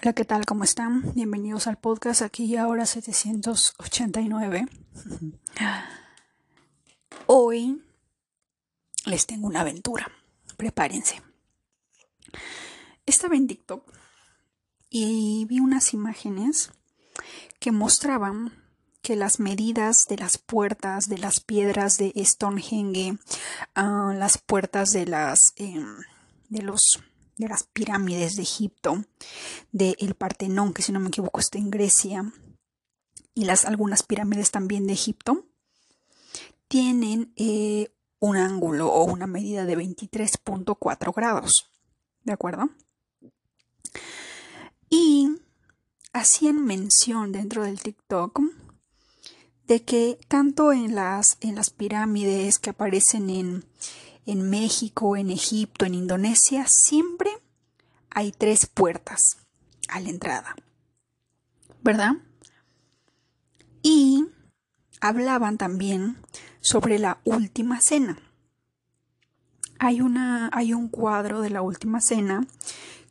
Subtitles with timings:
[0.00, 0.46] Hola, ¿qué tal?
[0.46, 1.12] ¿Cómo están?
[1.14, 4.68] Bienvenidos al podcast aquí y ahora 789.
[7.26, 7.82] Hoy
[9.06, 10.06] les tengo una aventura.
[10.56, 11.20] Prepárense.
[13.06, 13.92] Estaba en TikTok
[14.88, 16.70] y vi unas imágenes
[17.58, 18.52] que mostraban
[19.02, 23.18] que las medidas de las puertas de las piedras de Stonehenge,
[23.76, 25.84] uh, las puertas de las eh,
[26.50, 27.02] de los
[27.38, 29.04] de las pirámides de Egipto,
[29.72, 32.32] del Partenón, que si no me equivoco está en Grecia,
[33.34, 35.46] y las algunas pirámides también de Egipto,
[36.66, 41.70] tienen eh, un ángulo o una medida de 23.4 grados.
[42.24, 42.68] ¿De acuerdo?
[44.90, 45.28] Y
[46.12, 48.40] hacían mención dentro del TikTok
[49.68, 53.64] de que tanto en las, en las pirámides que aparecen en,
[54.28, 57.30] en México, en Egipto, en Indonesia, siempre
[58.10, 59.38] hay tres puertas
[59.88, 60.54] a la entrada.
[61.82, 62.12] ¿Verdad?
[63.80, 64.26] Y
[65.00, 66.18] hablaban también
[66.60, 68.18] sobre la última cena.
[69.78, 72.46] Hay, una, hay un cuadro de la última cena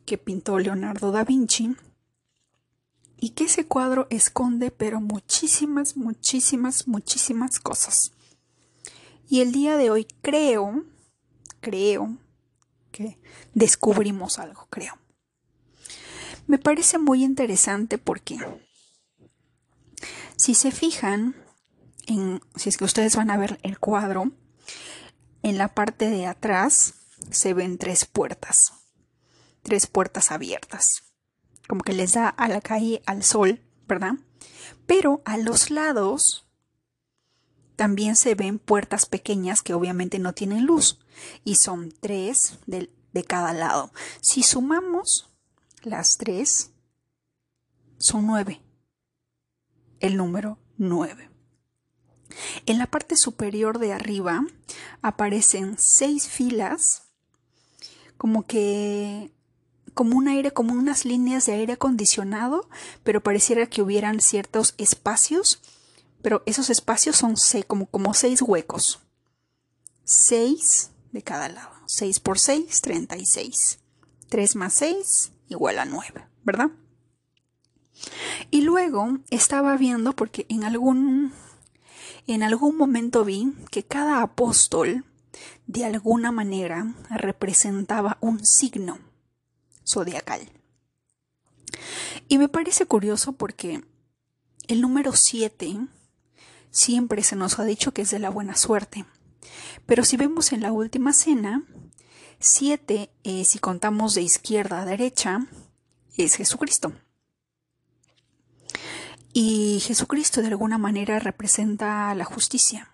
[0.06, 1.74] que pintó Leonardo da Vinci
[3.16, 8.12] y que ese cuadro esconde pero muchísimas, muchísimas, muchísimas cosas.
[9.28, 10.84] Y el día de hoy creo
[11.60, 12.16] creo
[12.90, 13.18] que
[13.54, 14.98] descubrimos algo, creo.
[16.46, 18.38] Me parece muy interesante porque
[20.36, 21.36] si se fijan,
[22.06, 24.32] en, si es que ustedes van a ver el cuadro,
[25.42, 26.94] en la parte de atrás
[27.30, 28.72] se ven tres puertas,
[29.62, 31.02] tres puertas abiertas,
[31.68, 34.14] como que les da a la calle al sol, ¿verdad?
[34.86, 36.47] Pero a los lados
[37.78, 40.98] también se ven puertas pequeñas que obviamente no tienen luz
[41.44, 42.90] y son tres de,
[43.24, 43.92] cada lado.
[44.20, 45.30] Si sumamos
[45.84, 46.72] las tres,
[47.96, 48.60] son nueve.
[50.00, 51.30] El número nueve.
[52.66, 54.44] En la parte superior de arriba
[55.00, 57.04] aparecen seis filas,
[58.16, 59.32] como que
[59.94, 62.68] como un aire, como unas líneas de aire acondicionado,
[63.04, 65.60] pero pareciera que hubieran ciertos espacios
[66.22, 67.34] pero esos espacios son
[67.66, 69.00] como, como seis huecos.
[70.04, 71.70] Seis de cada lado.
[71.86, 73.78] Seis por seis, treinta y seis.
[74.28, 76.70] Tres más seis igual a nueve, ¿verdad?
[78.50, 81.32] Y luego estaba viendo porque en algún
[82.26, 85.04] en algún momento vi que cada apóstol
[85.66, 88.98] de alguna manera representaba un signo
[89.86, 90.50] zodiacal.
[92.28, 93.82] Y me parece curioso porque
[94.66, 95.78] el número siete
[96.70, 99.04] siempre se nos ha dicho que es de la buena suerte.
[99.86, 101.64] Pero si vemos en la última cena,
[102.38, 105.46] siete, eh, si contamos de izquierda a derecha,
[106.16, 106.92] es Jesucristo.
[109.32, 112.90] Y Jesucristo de alguna manera representa la justicia.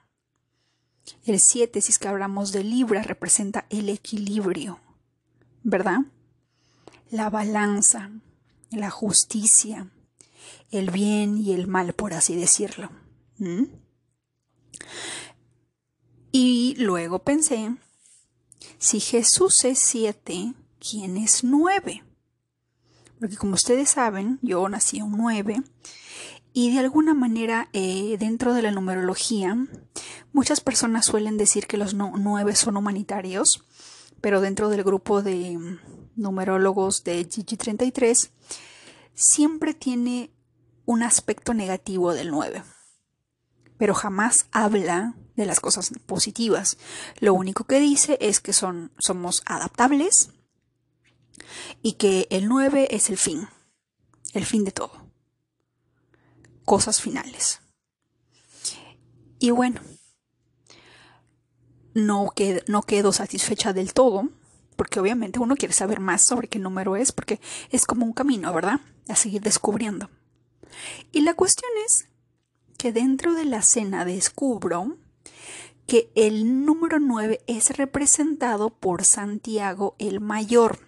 [1.24, 4.80] El siete, si es que hablamos de Libra, representa el equilibrio,
[5.62, 6.00] ¿verdad?
[7.10, 8.10] La balanza,
[8.70, 9.88] la justicia,
[10.70, 12.90] el bien y el mal, por así decirlo.
[16.32, 17.76] Y luego pensé,
[18.78, 22.04] si Jesús es siete, ¿quién es nueve?
[23.18, 25.62] Porque como ustedes saben, yo nací un nueve
[26.52, 29.56] y de alguna manera eh, dentro de la numerología
[30.32, 33.64] muchas personas suelen decir que los nueve son humanitarios,
[34.20, 35.78] pero dentro del grupo de
[36.16, 38.30] numerólogos de Gigi33
[39.14, 40.30] siempre tiene
[40.84, 42.62] un aspecto negativo del nueve
[43.78, 46.78] pero jamás habla de las cosas positivas.
[47.18, 50.30] Lo único que dice es que son, somos adaptables
[51.82, 53.48] y que el 9 es el fin,
[54.32, 55.06] el fin de todo.
[56.64, 57.60] Cosas finales.
[59.38, 59.80] Y bueno,
[61.92, 62.32] no,
[62.66, 64.30] no quedo satisfecha del todo,
[64.76, 68.52] porque obviamente uno quiere saber más sobre qué número es, porque es como un camino,
[68.52, 68.80] ¿verdad?
[69.08, 70.10] A seguir descubriendo.
[71.12, 72.08] Y la cuestión es
[72.84, 74.98] que dentro de la cena descubro
[75.86, 80.80] que el número 9 es representado por Santiago el Mayor.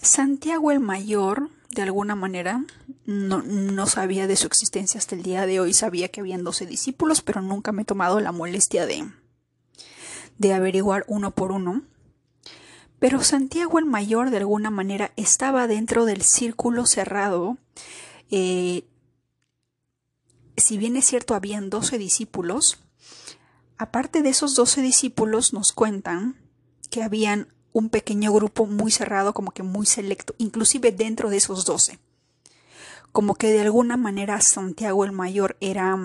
[0.00, 2.64] Santiago el Mayor, de alguna manera,
[3.04, 7.20] no, sabía de su existencia hasta el día de hoy, sabía que habían 12 discípulos,
[7.20, 9.06] pero nunca me he tomado la molestia de,
[10.38, 11.82] de averiguar uno por uno.
[12.98, 17.58] Pero Santiago el Mayor, de alguna manera, estaba dentro del círculo cerrado
[18.30, 18.84] eh,
[20.60, 22.78] si bien es cierto habían doce discípulos,
[23.76, 26.36] aparte de esos doce discípulos nos cuentan
[26.90, 31.64] que habían un pequeño grupo muy cerrado, como que muy selecto, inclusive dentro de esos
[31.64, 31.98] doce.
[33.12, 35.96] Como que de alguna manera Santiago el Mayor era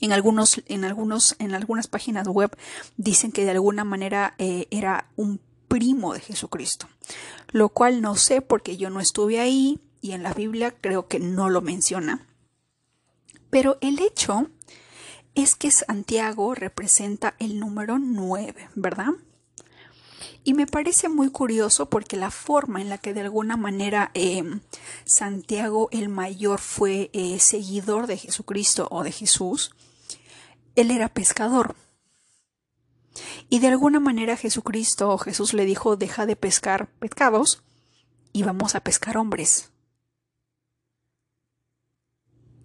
[0.00, 2.56] en algunos, en algunos, en algunas páginas web
[2.96, 6.88] dicen que de alguna manera eh, era un primo de Jesucristo,
[7.50, 11.20] lo cual no sé porque yo no estuve ahí y en la Biblia creo que
[11.20, 12.26] no lo menciona.
[13.54, 14.48] Pero el hecho
[15.36, 19.12] es que Santiago representa el número 9, ¿verdad?
[20.42, 24.58] Y me parece muy curioso porque la forma en la que de alguna manera em,
[25.04, 29.70] Santiago el Mayor fue eh, seguidor de Jesucristo o de Jesús,
[30.74, 31.76] él era pescador.
[33.50, 37.62] Y de alguna manera Jesucristo o Jesús le dijo, deja de pescar pescados
[38.32, 39.70] y vamos a pescar hombres.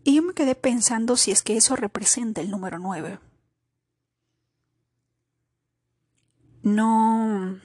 [0.04, 3.20] Y yo me quedé pensando si es que eso representa el número 9.
[6.64, 7.60] No,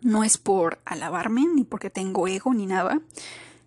[0.00, 3.00] no es por alabarme, ni porque tengo ego, ni nada,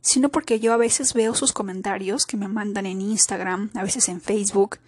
[0.01, 4.09] sino porque yo a veces veo sus comentarios que me mandan en Instagram, a veces
[4.09, 4.79] en Facebook,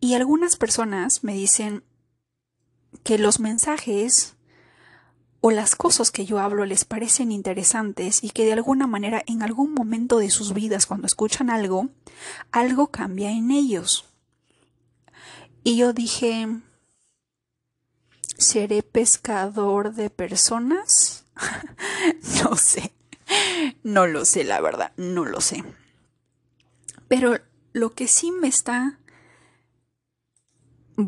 [0.00, 1.84] y algunas personas me dicen
[3.02, 4.34] que los mensajes
[5.40, 9.42] o las cosas que yo hablo les parecen interesantes y que de alguna manera en
[9.42, 11.88] algún momento de sus vidas cuando escuchan algo,
[12.52, 14.04] algo cambia en ellos.
[15.62, 16.48] Y yo dije,
[18.36, 21.24] ¿seré pescador de personas?
[22.44, 22.92] no sé,
[23.82, 25.64] no lo sé, la verdad, no lo sé.
[27.08, 27.38] Pero
[27.72, 28.98] lo que sí me está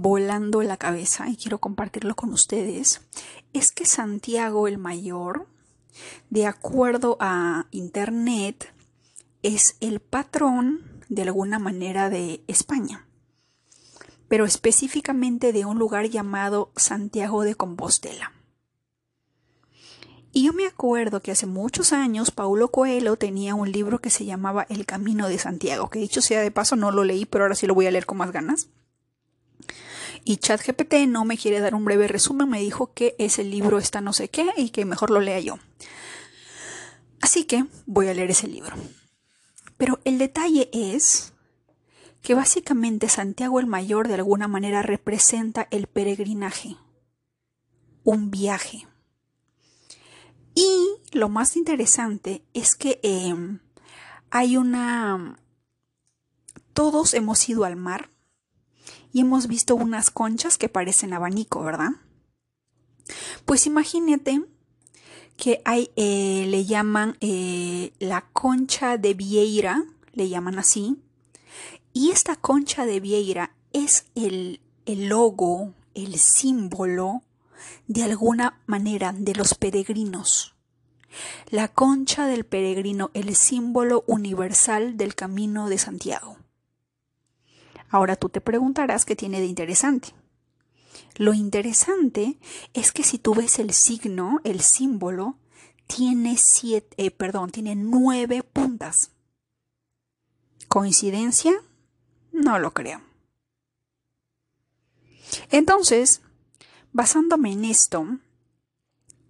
[0.00, 3.02] volando la cabeza y quiero compartirlo con ustedes
[3.52, 5.48] es que Santiago el Mayor,
[6.30, 8.72] de acuerdo a Internet,
[9.42, 13.06] es el patrón de alguna manera de España,
[14.28, 18.32] pero específicamente de un lugar llamado Santiago de Compostela.
[20.34, 24.24] Y yo me acuerdo que hace muchos años Paulo Coelho tenía un libro que se
[24.24, 27.54] llamaba El Camino de Santiago, que dicho sea de paso no lo leí, pero ahora
[27.54, 28.68] sí lo voy a leer con más ganas.
[30.24, 34.00] Y ChatGPT no me quiere dar un breve resumen, me dijo que ese libro está
[34.00, 35.58] no sé qué y que mejor lo lea yo.
[37.20, 38.76] Así que voy a leer ese libro.
[39.76, 41.32] Pero el detalle es
[42.22, 46.76] que básicamente Santiago el Mayor de alguna manera representa el peregrinaje,
[48.04, 48.86] un viaje.
[50.54, 53.58] Y lo más interesante es que em,
[54.30, 55.38] hay una...
[56.72, 58.11] Todos hemos ido al mar,
[59.12, 61.90] y hemos visto unas conchas que parecen abanico, ¿verdad?
[63.44, 64.42] Pues imagínate
[65.36, 65.62] que
[65.96, 70.96] eh, le llaman eh, la concha de Vieira, le llaman así,
[71.92, 77.22] y esta concha de Vieira es el, el logo, el símbolo,
[77.86, 80.54] de alguna manera, de los peregrinos.
[81.50, 86.38] La concha del peregrino, el símbolo universal del camino de Santiago.
[87.92, 90.14] Ahora tú te preguntarás qué tiene de interesante.
[91.16, 92.38] Lo interesante
[92.72, 95.36] es que si tú ves el signo, el símbolo,
[95.86, 99.10] tiene siete, eh, perdón, tiene nueve puntas.
[100.68, 101.52] ¿Coincidencia?
[102.32, 103.02] No lo creo.
[105.50, 106.22] Entonces,
[106.92, 108.06] basándome en esto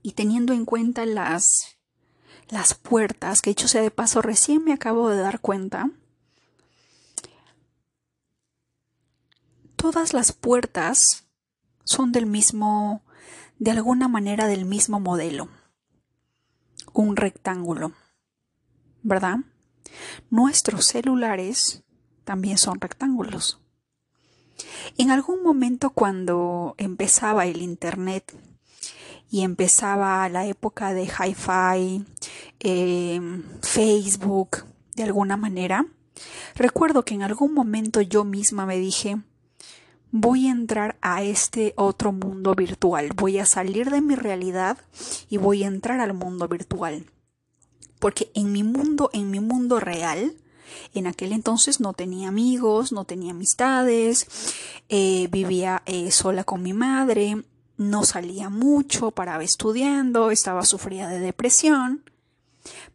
[0.02, 1.78] y teniendo en cuenta las,
[2.48, 5.90] las puertas, que hecho sea de paso, recién me acabo de dar cuenta
[9.82, 11.26] todas las puertas
[11.82, 13.02] son del mismo,
[13.58, 15.48] de alguna manera del mismo modelo.
[16.92, 17.90] Un rectángulo,
[19.02, 19.38] ¿verdad?
[20.30, 21.82] Nuestros celulares
[22.22, 23.58] también son rectángulos.
[24.98, 28.36] En algún momento cuando empezaba el Internet
[29.32, 32.06] y empezaba la época de hi-fi,
[32.60, 35.86] em, Facebook, de alguna manera,
[36.54, 39.20] recuerdo que en algún momento yo misma me dije,
[40.12, 44.78] voy a entrar a este otro mundo virtual, voy a salir de mi realidad
[45.28, 47.06] y voy a entrar al mundo virtual.
[47.98, 50.36] Porque en mi mundo, en mi mundo real,
[50.92, 54.26] en aquel entonces no tenía amigos, no tenía amistades,
[54.88, 57.44] eh, vivía eh, sola con mi madre,
[57.78, 62.04] no salía mucho, paraba estudiando, estaba sufrida de depresión.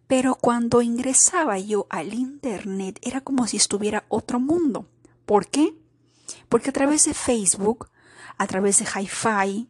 [0.05, 4.85] Pero cuando ingresaba yo al Internet era como si estuviera otro mundo.
[5.25, 5.73] ¿Por qué?
[6.49, 7.89] Porque a través de Facebook,
[8.37, 9.69] a través de Hi-Fi,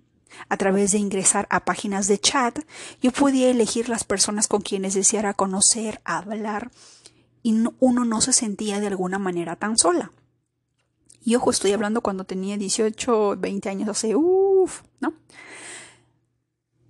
[0.49, 2.59] a través de ingresar a páginas de chat,
[3.01, 6.71] yo podía elegir las personas con quienes deseara conocer, hablar,
[7.43, 10.11] y uno no se sentía de alguna manera tan sola.
[11.21, 15.13] Y ojo, estoy hablando cuando tenía 18, 20 años, hace uff, ¿no?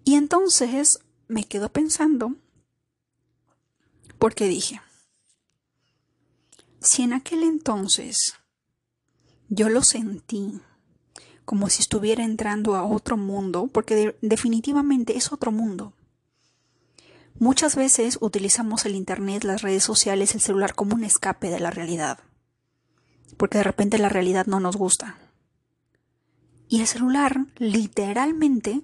[0.03, 2.35] Y entonces me quedo pensando
[4.19, 4.81] porque dije,
[6.81, 8.35] si en aquel entonces
[9.49, 10.59] yo lo sentí
[11.47, 15.93] como si estuviera entrando a otro mundo, porque definitivamente es otro mundo.
[17.39, 21.71] Muchas veces utilizamos el Internet, las redes sociales, el celular como un escape de la
[21.71, 22.19] realidad,
[23.37, 25.17] porque de repente la realidad no nos gusta.
[26.67, 28.81] Y el celular literalmente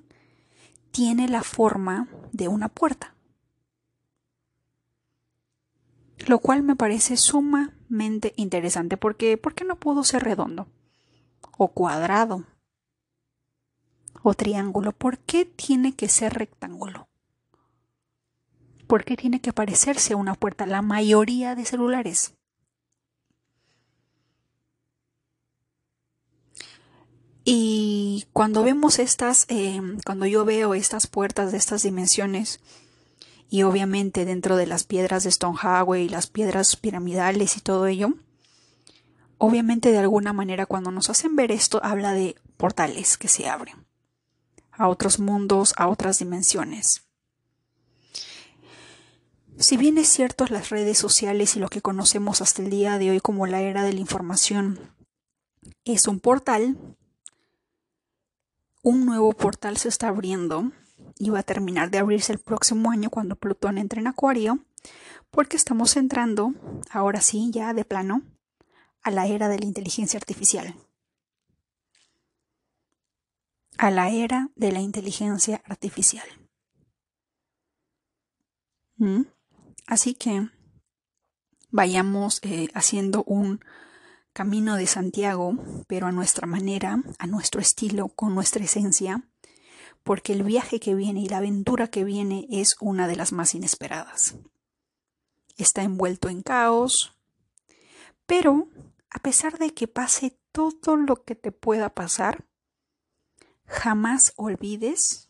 [0.91, 3.12] tiene la forma de una puerta,
[6.27, 10.67] lo cual me parece sumamente interesante porque ¿por qué no pudo ser redondo
[11.57, 12.45] o cuadrado
[14.21, 14.91] o triángulo?
[14.91, 17.07] ¿Por qué tiene que ser rectángulo?
[18.87, 20.65] ¿Por qué tiene que parecerse a una puerta?
[20.65, 22.35] La mayoría de celulares.
[27.45, 32.61] Y cuando vemos estas, eh, cuando yo veo estas puertas de estas dimensiones,
[33.53, 38.15] y obviamente dentro de las piedras de Stonehenge y las piedras piramidales y todo ello,
[39.37, 43.85] obviamente de alguna manera cuando nos hacen ver esto habla de portales que se abren
[44.71, 47.03] a otros mundos, a otras dimensiones.
[49.59, 53.11] Si bien es cierto las redes sociales y lo que conocemos hasta el día de
[53.11, 54.79] hoy como la era de la información
[55.85, 56.75] es un portal,
[58.81, 60.71] un nuevo portal se está abriendo
[61.19, 64.59] va a terminar de abrirse el próximo año cuando Plutón entre en Acuario,
[65.31, 66.53] porque estamos entrando,
[66.91, 68.21] ahora sí, ya de plano,
[69.01, 70.75] a la era de la inteligencia artificial
[73.77, 76.27] a la era de la inteligencia artificial.
[78.97, 79.23] ¿Mm?
[79.87, 80.49] Así que
[81.69, 83.59] vayamos eh, haciendo un
[84.31, 85.55] camino de Santiago,
[85.87, 89.27] pero a nuestra manera, a nuestro estilo, con nuestra esencia,
[90.03, 93.55] porque el viaje que viene y la aventura que viene es una de las más
[93.55, 94.35] inesperadas.
[95.57, 97.17] Está envuelto en caos,
[98.25, 98.67] pero
[99.09, 102.45] a pesar de que pase todo lo que te pueda pasar,
[103.65, 105.29] Jamás olvides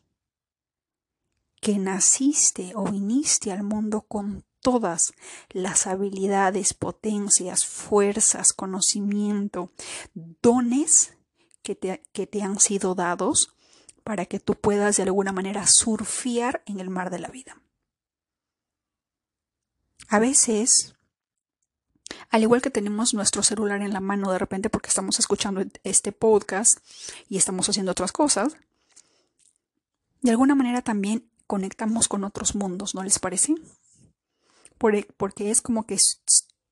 [1.61, 5.13] que naciste o viniste al mundo con todas
[5.49, 9.71] las habilidades, potencias, fuerzas, conocimiento,
[10.13, 11.15] dones
[11.61, 13.55] que te, que te, han sido dados
[14.03, 17.61] para que tú puedas de alguna manera surfear en el mar de la vida.
[20.09, 20.95] A veces
[22.29, 26.11] al igual que tenemos nuestro celular en la mano de repente porque estamos escuchando este
[26.11, 26.79] podcast
[27.29, 28.55] y estamos haciendo otras cosas,
[30.21, 33.55] de alguna manera también conectamos con otros mundos, ¿no les parece?
[34.77, 35.97] Porque es como que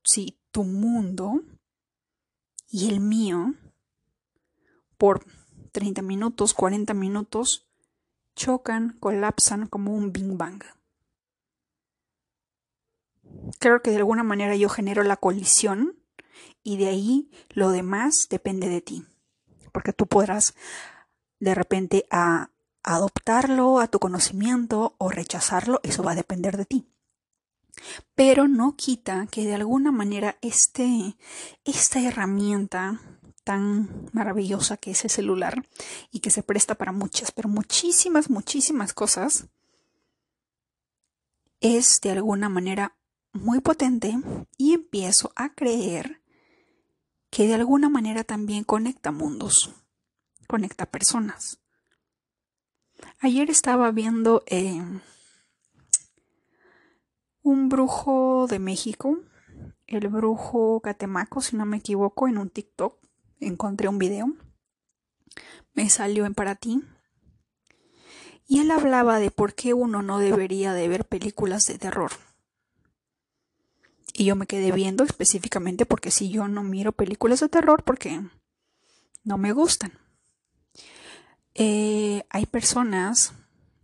[0.04, 1.42] si tu mundo
[2.68, 3.54] y el mío
[4.98, 5.24] por
[5.72, 7.66] 30 minutos, 40 minutos,
[8.36, 10.62] chocan, colapsan como un Big Bang
[13.58, 15.98] creo que de alguna manera yo genero la colisión
[16.62, 19.04] y de ahí lo demás depende de ti.
[19.72, 20.54] Porque tú podrás
[21.40, 22.50] de repente a
[22.82, 26.88] adoptarlo a tu conocimiento o rechazarlo, eso va a depender de ti.
[28.14, 31.16] Pero no quita que de alguna manera este,
[31.64, 33.00] esta herramienta
[33.44, 35.66] tan maravillosa que es el celular
[36.10, 39.46] y que se presta para muchas, pero muchísimas, muchísimas cosas,
[41.60, 42.96] es de alguna manera
[43.32, 44.14] muy potente
[44.58, 46.20] y empiezo a creer
[47.30, 49.74] que de alguna manera también conecta mundos,
[50.46, 51.60] conecta personas.
[53.20, 54.82] Ayer estaba viendo eh,
[57.42, 59.18] un brujo de México,
[59.86, 63.01] el brujo Catemaco, si no me equivoco, en un TikTok.
[63.42, 64.32] Encontré un video.
[65.74, 66.80] Me salió en para ti.
[68.46, 72.12] Y él hablaba de por qué uno no debería de ver películas de terror.
[74.14, 78.20] Y yo me quedé viendo específicamente porque si yo no miro películas de terror porque
[79.24, 79.92] no me gustan.
[81.54, 83.32] Eh, hay personas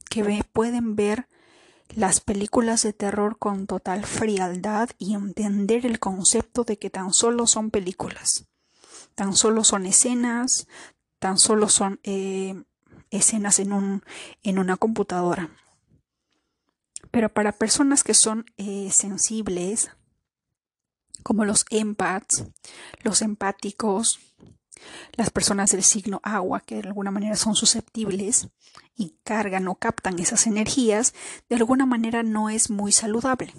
[0.08, 1.28] que pueden ver
[1.96, 7.46] las películas de terror con total frialdad y entender el concepto de que tan solo
[7.48, 8.47] son películas,
[9.18, 10.68] tan solo son escenas,
[11.18, 12.54] tan solo son eh,
[13.10, 14.04] escenas en, un,
[14.44, 15.50] en una computadora.
[17.10, 19.90] Pero para personas que son eh, sensibles,
[21.24, 22.44] como los empaths,
[23.02, 24.20] los empáticos,
[25.16, 28.50] las personas del signo agua, que de alguna manera son susceptibles
[28.94, 31.12] y cargan o captan esas energías,
[31.48, 33.52] de alguna manera no es muy saludable.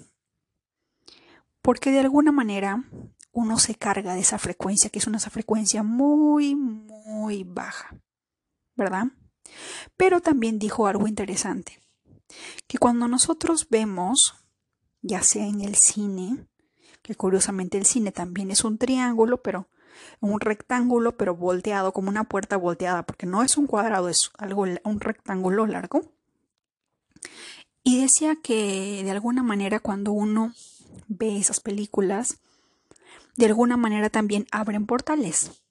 [1.60, 2.82] Porque de alguna manera
[3.32, 7.96] uno se carga de esa frecuencia, que es una frecuencia muy, muy baja,
[8.76, 9.06] ¿verdad?
[9.96, 11.80] Pero también dijo algo interesante,
[12.66, 14.34] que cuando nosotros vemos,
[15.02, 16.46] ya sea en el cine,
[17.02, 19.68] que curiosamente el cine también es un triángulo, pero
[20.20, 24.64] un rectángulo, pero volteado, como una puerta volteada, porque no es un cuadrado, es algo,
[24.84, 26.02] un rectángulo largo.
[27.82, 30.52] Y decía que de alguna manera cuando uno
[31.08, 32.38] ve esas películas,
[33.40, 35.62] de alguna manera también abren portales.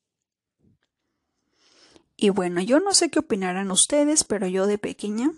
[2.18, 5.32] Y bueno, yo no sé qué opinarán ustedes, pero yo de pequeña,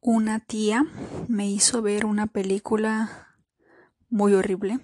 [0.00, 0.84] una tía
[1.28, 3.38] me hizo ver una película
[4.10, 4.80] muy horrible.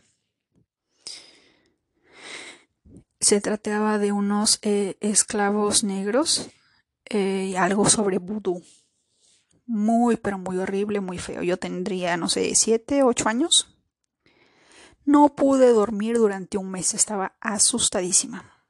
[3.21, 6.49] Se trataba de unos eh, esclavos negros,
[7.11, 8.65] eh, algo sobre vudú.
[9.67, 11.43] Muy, pero muy horrible, muy feo.
[11.43, 13.72] Yo tendría, no sé, siete, ocho años.
[15.05, 18.65] No pude dormir durante un mes, estaba asustadísima.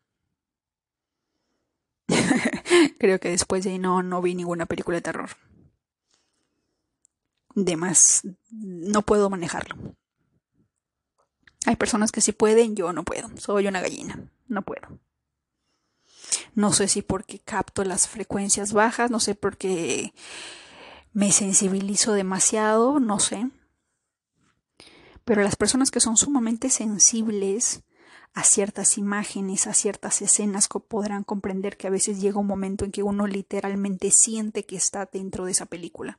[2.98, 5.30] Creo que después de ahí no, no vi ninguna película de terror.
[7.54, 9.94] De más, no puedo manejarlo.
[11.66, 13.30] Hay personas que sí pueden, yo no puedo.
[13.36, 14.98] Soy una gallina, no puedo.
[16.54, 20.12] No sé si porque capto las frecuencias bajas, no sé porque
[21.12, 23.50] me sensibilizo demasiado, no sé.
[25.24, 27.82] Pero las personas que son sumamente sensibles
[28.34, 32.92] a ciertas imágenes, a ciertas escenas, podrán comprender que a veces llega un momento en
[32.92, 36.18] que uno literalmente siente que está dentro de esa película.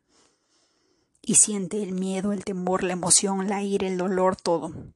[1.21, 4.93] Y siente el miedo, el temor, la emoción, la ira, el dolor, todo.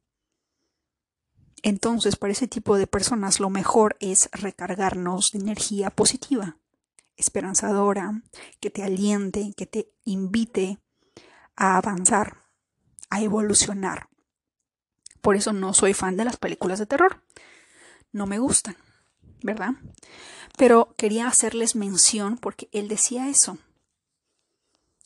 [1.62, 6.58] Entonces, para ese tipo de personas lo mejor es recargarnos de energía positiva,
[7.16, 8.22] esperanzadora,
[8.60, 10.78] que te aliente, que te invite
[11.56, 12.47] a avanzar,
[13.10, 14.08] a evolucionar.
[15.20, 17.22] Por eso no soy fan de las películas de terror.
[18.12, 18.76] No me gustan,
[19.42, 19.72] ¿verdad?
[20.56, 23.58] Pero quería hacerles mención porque él decía eso,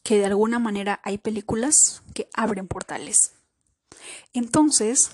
[0.03, 3.35] que de alguna manera hay películas que abren portales.
[4.33, 5.13] Entonces,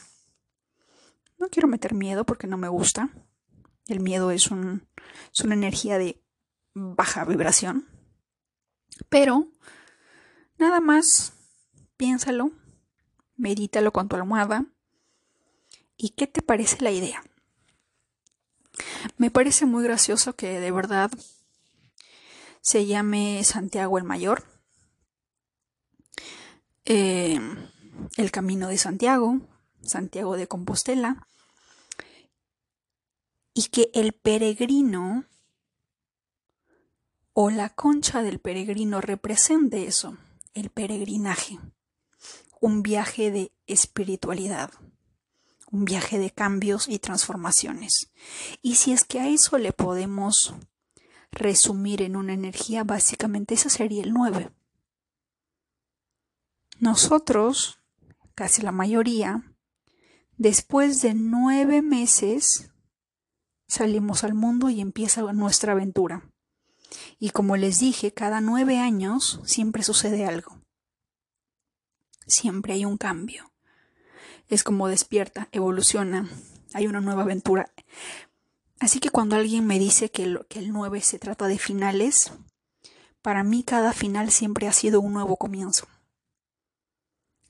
[1.38, 3.10] no quiero meter miedo porque no me gusta.
[3.86, 4.86] El miedo es, un,
[5.32, 6.22] es una energía de
[6.74, 7.88] baja vibración.
[9.08, 9.48] Pero,
[10.58, 11.32] nada más,
[11.96, 12.52] piénsalo,
[13.38, 14.66] medítalo con tu almohada.
[15.96, 17.22] ¿Y qué te parece la idea?
[19.16, 21.10] Me parece muy gracioso que de verdad
[22.60, 24.44] se llame Santiago el Mayor,
[26.84, 27.40] eh,
[28.16, 29.40] el Camino de Santiago,
[29.82, 31.26] Santiago de Compostela,
[33.54, 35.24] y que el peregrino
[37.32, 40.16] o la concha del peregrino represente eso,
[40.54, 41.58] el peregrinaje,
[42.60, 44.70] un viaje de espiritualidad,
[45.70, 48.10] un viaje de cambios y transformaciones.
[48.62, 50.54] Y si es que a eso le podemos
[51.30, 54.50] resumir en una energía, básicamente esa sería el 9.
[56.80, 57.80] Nosotros,
[58.34, 59.42] casi la mayoría,
[60.36, 62.70] después de nueve meses,
[63.66, 66.30] salimos al mundo y empieza nuestra aventura.
[67.18, 70.57] Y como les dije, cada nueve años siempre sucede algo.
[72.28, 73.50] Siempre hay un cambio.
[74.48, 76.30] Es como despierta, evoluciona,
[76.74, 77.72] hay una nueva aventura.
[78.78, 82.32] Así que cuando alguien me dice que, el 9 se trata de finales,
[83.22, 85.88] para mí cada final siempre ha sido un nuevo comienzo.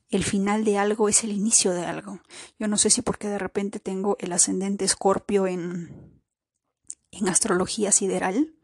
[0.09, 2.19] El final de algo es el inicio de algo.
[2.57, 6.23] Yo no sé si porque de repente tengo el ascendente escorpio en,
[7.11, 8.55] en astrología sideral,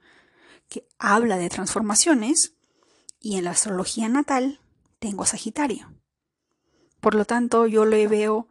[0.68, 2.56] que habla de transformaciones,
[3.20, 4.60] y en la astrología natal
[5.00, 5.95] tengo Sagitario.
[7.06, 8.48] Por lo tanto, yo lo veo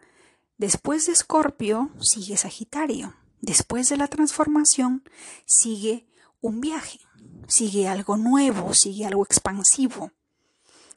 [0.59, 3.17] después de Escorpio sigue Sagitario.
[3.40, 5.03] Después de la transformación
[5.45, 6.07] sigue
[6.40, 7.01] un viaje,
[7.49, 10.12] sigue algo nuevo, sigue algo expansivo.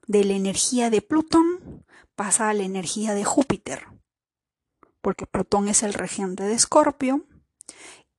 [0.06, 1.84] De la energía de Plutón
[2.16, 3.88] pasa a la energía de Júpiter,
[5.02, 7.26] porque Plutón es el regente de Escorpio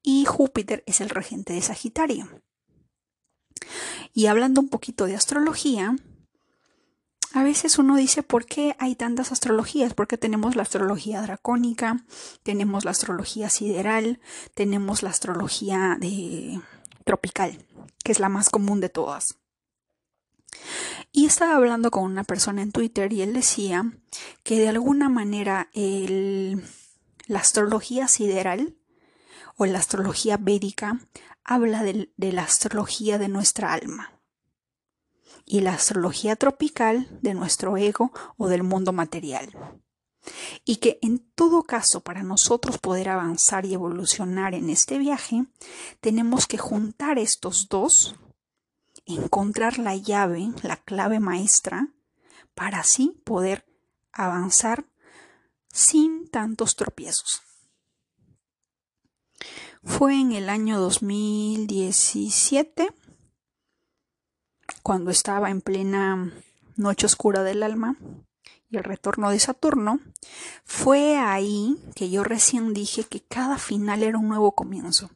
[0.02, 2.42] y Júpiter es el regente de Sagitario.
[4.12, 5.94] Y hablando un poquito de astrología,
[7.34, 9.94] a veces uno dice, ¿por qué hay tantas astrologías?
[9.94, 12.04] Porque tenemos la astrología dracónica,
[12.42, 14.20] tenemos la astrología sideral,
[14.54, 15.98] tenemos la astrología
[17.04, 17.66] tropical,
[18.02, 19.36] que es la más común de todas.
[21.12, 23.92] Y estaba hablando con una persona en Twitter y él decía
[24.42, 28.76] que de alguna manera la astrología sideral
[29.56, 31.00] o la astrología védica
[31.44, 34.17] habla de, la astrología de nuestra alma
[35.48, 39.50] y la astrología tropical de nuestro ego o del mundo material.
[40.64, 45.46] Y que en todo caso, para nosotros poder avanzar y evolucionar en este viaje,
[46.00, 48.16] tenemos que juntar estos dos,
[49.06, 51.88] encontrar la llave, la clave maestra,
[52.54, 53.64] para así poder
[54.12, 54.84] avanzar
[55.72, 57.40] sin tantos tropiezos.
[59.82, 62.92] Fue en el año 2017,
[64.88, 66.32] cuando estaba en plena
[66.76, 67.98] noche oscura del alma
[68.70, 70.00] y el retorno de Saturno,
[70.64, 75.10] fue ahí que yo recién dije que cada final era un nuevo comienzo,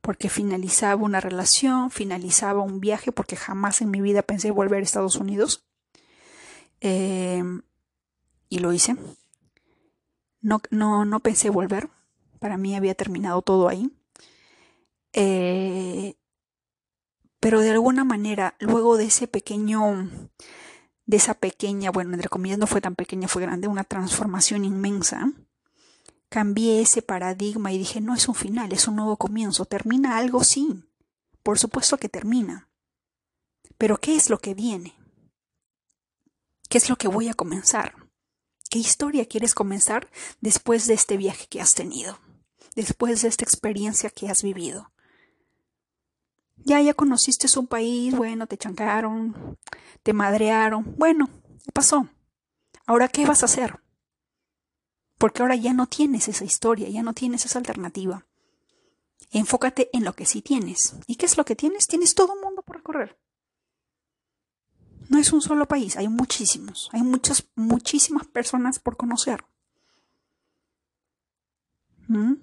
[0.00, 4.84] porque finalizaba una relación, finalizaba un viaje, porque jamás en mi vida pensé volver a
[4.84, 5.64] Estados Unidos,
[6.80, 7.42] eh,
[8.48, 8.94] y lo hice.
[10.40, 11.90] No, no, no pensé volver,
[12.38, 13.90] para mí había terminado todo ahí.
[15.12, 16.14] Eh,
[17.46, 20.10] pero de alguna manera, luego de ese pequeño,
[21.04, 25.30] de esa pequeña, bueno, entre comillas no fue tan pequeña, fue grande, una transformación inmensa,
[26.28, 29.64] cambié ese paradigma y dije, no es un final, es un nuevo comienzo.
[29.64, 30.42] ¿Termina algo?
[30.42, 30.82] Sí,
[31.44, 32.68] por supuesto que termina.
[33.78, 34.96] Pero ¿qué es lo que viene?
[36.68, 37.94] ¿Qué es lo que voy a comenzar?
[38.70, 42.18] ¿Qué historia quieres comenzar después de este viaje que has tenido?
[42.74, 44.90] Después de esta experiencia que has vivido.
[46.66, 49.56] Ya, ya conociste un país, bueno, te chancaron,
[50.02, 51.30] te madrearon, bueno,
[51.72, 52.08] pasó.
[52.86, 53.78] Ahora, ¿qué vas a hacer?
[55.16, 58.26] Porque ahora ya no tienes esa historia, ya no tienes esa alternativa.
[59.30, 60.96] Enfócate en lo que sí tienes.
[61.06, 61.86] ¿Y qué es lo que tienes?
[61.86, 63.16] Tienes todo el mundo por recorrer.
[65.08, 69.44] No es un solo país, hay muchísimos, hay muchas, muchísimas personas por conocer.
[72.08, 72.34] ¿Mm?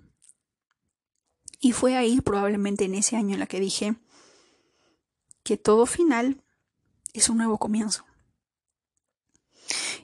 [1.60, 3.98] Y fue ahí, probablemente en ese año, en la que dije
[5.44, 6.42] que todo final
[7.14, 8.06] es un nuevo comienzo.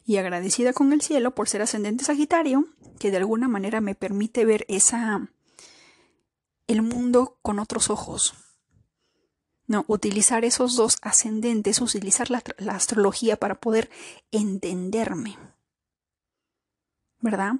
[0.05, 2.67] Y agradecida con el cielo por ser ascendente Sagitario,
[2.99, 5.29] que de alguna manera me permite ver esa
[6.67, 8.35] el mundo con otros ojos,
[9.69, 13.89] no, utilizar esos dos ascendentes, utilizar la, astrología para poder
[14.31, 15.37] entenderme.
[17.21, 17.53] ¿Verdad?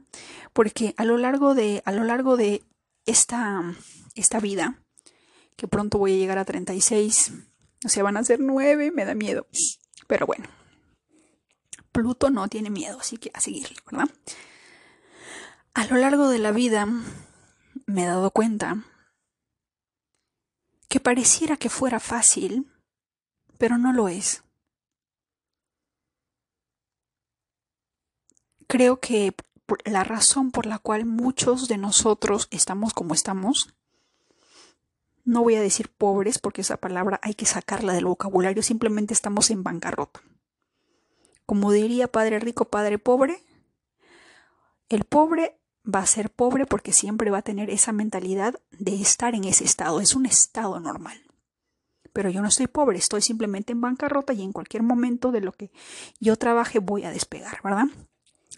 [0.52, 2.64] Porque a lo largo de, a lo largo de
[3.06, 3.76] esta,
[4.16, 4.82] esta vida,
[5.56, 7.34] que pronto voy a llegar a 36,
[7.86, 9.48] o sea, van a ser 9, me da miedo.
[10.08, 10.48] Pero bueno,
[11.92, 14.10] Pluto no tiene miedo, así que a seguirle, ¿verdad?
[15.74, 16.88] A lo largo de la vida
[17.86, 18.84] me he dado cuenta
[20.88, 22.72] que pareciera que fuera fácil,
[23.58, 24.44] pero no lo es.
[28.68, 29.36] Creo que
[29.86, 33.74] la razón por la cual muchos de nosotros estamos como estamos,
[35.26, 39.50] no voy a decir pobres porque esa palabra hay que sacarla del vocabulario, simplemente estamos
[39.52, 40.22] en bancarrota.
[41.46, 43.44] Como diría padre rico, padre pobre,
[44.90, 49.36] el pobre va a ser pobre porque siempre va a tener esa mentalidad de estar
[49.36, 50.02] en ese estado.
[50.02, 51.20] Es un estado normal.
[52.14, 55.52] Pero yo no estoy pobre, estoy simplemente en bancarrota y en cualquier momento de lo
[55.52, 55.72] que
[56.20, 57.86] yo trabaje voy a despegar, ¿verdad?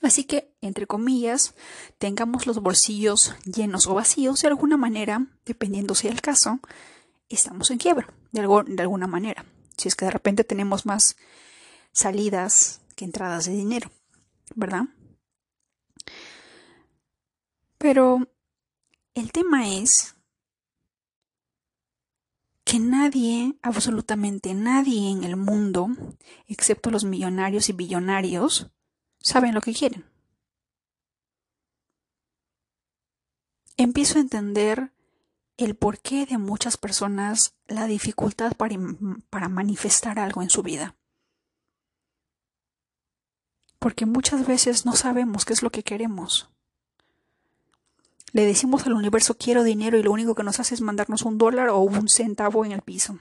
[0.01, 1.55] Así que, entre comillas,
[1.97, 6.59] tengamos los bolsillos llenos o vacíos de alguna manera, dependiendo sea el caso,
[7.29, 9.45] estamos en quiebra, de, algo, de alguna manera.
[9.77, 11.15] Si es que de repente tenemos más
[11.91, 13.91] salidas que entradas de dinero,
[14.55, 14.83] ¿verdad?
[17.77, 18.29] Pero
[19.15, 20.15] el tema es
[22.63, 25.89] que nadie, absolutamente nadie en el mundo,
[26.47, 28.71] excepto los millonarios y billonarios,
[29.19, 30.10] saben lo que quieren.
[33.81, 34.91] Empiezo a entender
[35.57, 38.77] el porqué de muchas personas la dificultad para,
[39.31, 40.95] para manifestar algo en su vida.
[43.79, 46.51] Porque muchas veces no sabemos qué es lo que queremos.
[48.33, 51.39] Le decimos al universo quiero dinero y lo único que nos hace es mandarnos un
[51.39, 53.17] dólar o un centavo en el piso.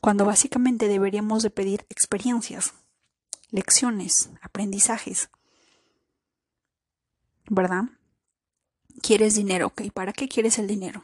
[0.00, 2.72] Cuando básicamente deberíamos de pedir experiencias,
[3.50, 5.28] lecciones, aprendizajes.
[7.50, 7.86] ¿Verdad?
[9.04, 9.66] ¿Quieres dinero?
[9.66, 11.02] Ok, ¿para qué quieres el dinero?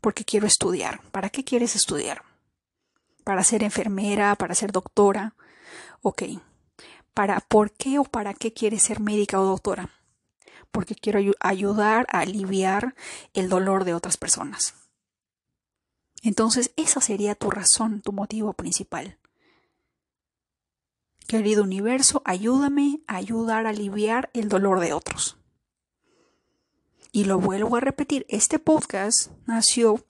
[0.00, 1.00] Porque quiero estudiar.
[1.10, 2.22] ¿Para qué quieres estudiar?
[3.24, 4.34] ¿Para ser enfermera?
[4.34, 5.34] ¿Para ser doctora?
[6.02, 6.22] Ok.
[7.14, 9.90] ¿Para por qué o para qué quieres ser médica o doctora?
[10.76, 12.94] porque quiero ayudar a aliviar
[13.32, 14.74] el dolor de otras personas.
[16.22, 19.18] Entonces, esa sería tu razón, tu motivo principal.
[21.26, 25.38] Querido universo, ayúdame a ayudar a aliviar el dolor de otros.
[27.16, 30.04] Y lo vuelvo a repetir, este podcast nació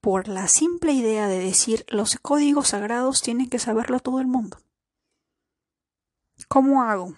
[0.00, 4.56] por la simple idea de decir los códigos sagrados tienen que saberlo todo el mundo.
[6.48, 7.14] ¿Cómo hago?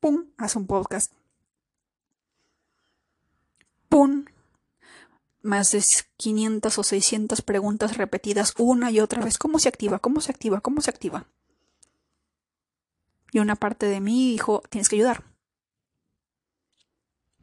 [0.00, 0.24] ¡Pum!
[0.38, 1.12] Haz un podcast.
[3.88, 4.24] ¡Pum!
[5.42, 5.84] Más de
[6.16, 9.38] 500 o 600 preguntas repetidas una y otra vez.
[9.38, 10.00] ¿Cómo se activa?
[10.00, 10.60] ¿Cómo se activa?
[10.60, 11.28] ¿Cómo se activa?
[13.30, 15.29] Y una parte de mí dijo, tienes que ayudar.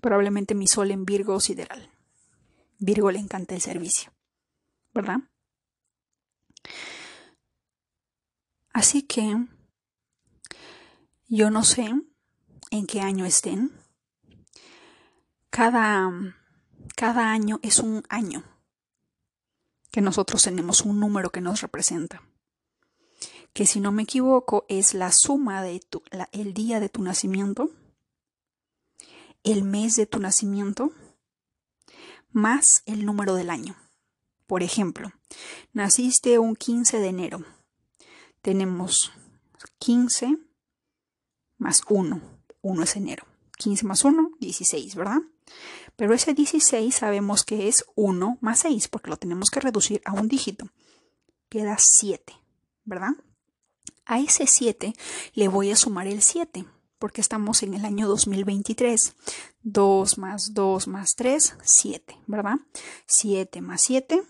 [0.01, 1.89] Probablemente mi sol en Virgo sideral.
[2.79, 4.11] Virgo le encanta el servicio.
[4.93, 5.19] ¿Verdad?
[8.73, 9.35] Así que
[11.27, 11.91] yo no sé
[12.71, 13.71] en qué año estén.
[15.49, 16.11] Cada,
[16.95, 18.43] cada año es un año
[19.91, 22.21] que nosotros tenemos un número que nos representa.
[23.53, 27.71] Que si no me equivoco es la suma de tu, el día de tu nacimiento,
[29.43, 30.91] el mes de tu nacimiento,
[32.31, 33.75] más el número del año.
[34.45, 35.11] Por ejemplo,
[35.73, 37.43] naciste un 15 de enero.
[38.41, 39.11] Tenemos
[39.79, 40.37] 15
[41.57, 42.21] más 1.
[42.61, 43.25] 1 es enero.
[43.57, 45.19] 15 más 1, 16, ¿verdad?
[45.95, 50.13] Pero ese 16 sabemos que es 1 más 6 porque lo tenemos que reducir a
[50.13, 50.69] un dígito.
[51.49, 52.33] Queda 7,
[52.85, 53.13] ¿verdad?
[54.05, 54.93] A ese 7
[55.33, 56.65] le voy a sumar el 7
[56.99, 59.15] porque estamos en el año 2023.
[59.63, 62.55] 2 más 2 más 3, 7, ¿verdad?
[63.05, 64.23] 7 más 7,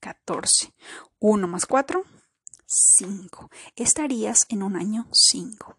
[0.00, 0.72] 14.
[1.20, 2.04] 1 más 4,
[2.66, 3.50] 5.
[3.76, 5.76] Estarías en un año 5.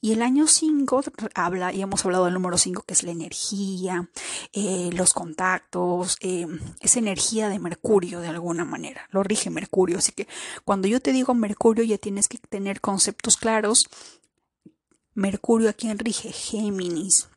[0.00, 1.02] Y el año 5
[1.34, 4.08] habla, y hemos hablado del número 5, que es la energía,
[4.52, 6.46] eh, los contactos, eh,
[6.80, 9.98] esa energía de Mercurio de alguna manera, lo rige Mercurio.
[9.98, 10.26] Así que
[10.64, 13.88] cuando yo te digo Mercurio ya tienes que tener conceptos claros.
[15.14, 17.28] Mercurio a quien rige Géminis,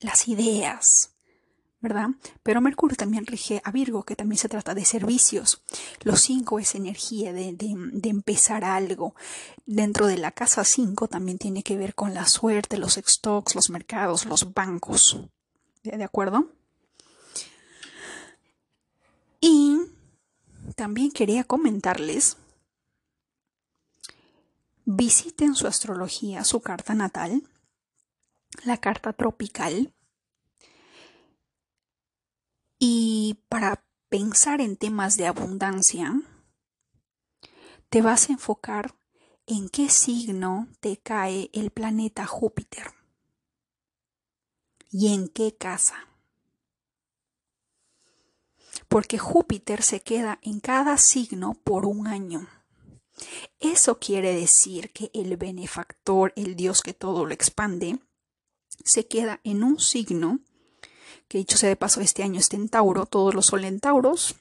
[0.00, 1.14] las ideas,
[1.80, 2.08] ¿verdad?
[2.42, 5.62] Pero Mercurio también rige a Virgo, que también se trata de servicios.
[6.02, 9.14] Los cinco es energía de, de, empezar algo.
[9.66, 13.70] Dentro de la casa 5 también tiene que ver con la suerte, los stocks, los
[13.70, 15.18] mercados, los bancos.
[15.82, 16.48] ¿De acuerdo?
[19.40, 19.78] Y
[20.76, 22.38] también quería comentarles,
[24.84, 27.42] visiten su astrología, su carta natal,
[28.64, 29.94] la carta tropical,
[32.78, 36.20] y para pensar en temas de abundancia,
[37.88, 38.94] te vas a enfocar
[39.46, 42.92] en qué signo te cae el planeta Júpiter
[44.90, 46.08] y en qué casa.
[48.88, 52.46] Porque Júpiter se queda en cada signo por un año.
[53.60, 57.98] Eso quiere decir que el benefactor, el Dios que todo lo expande,
[58.84, 60.40] se queda en un signo
[61.28, 64.36] que dicho sea de paso, este año está en Tauro, todos los sol en Tauros.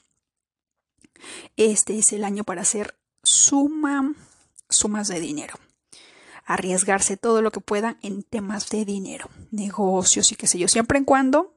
[1.56, 4.14] Este es el año para hacer suma,
[4.70, 5.56] sumas de dinero.
[6.46, 10.98] Arriesgarse todo lo que pueda en temas de dinero, negocios y qué sé yo, siempre
[10.98, 11.56] en cuando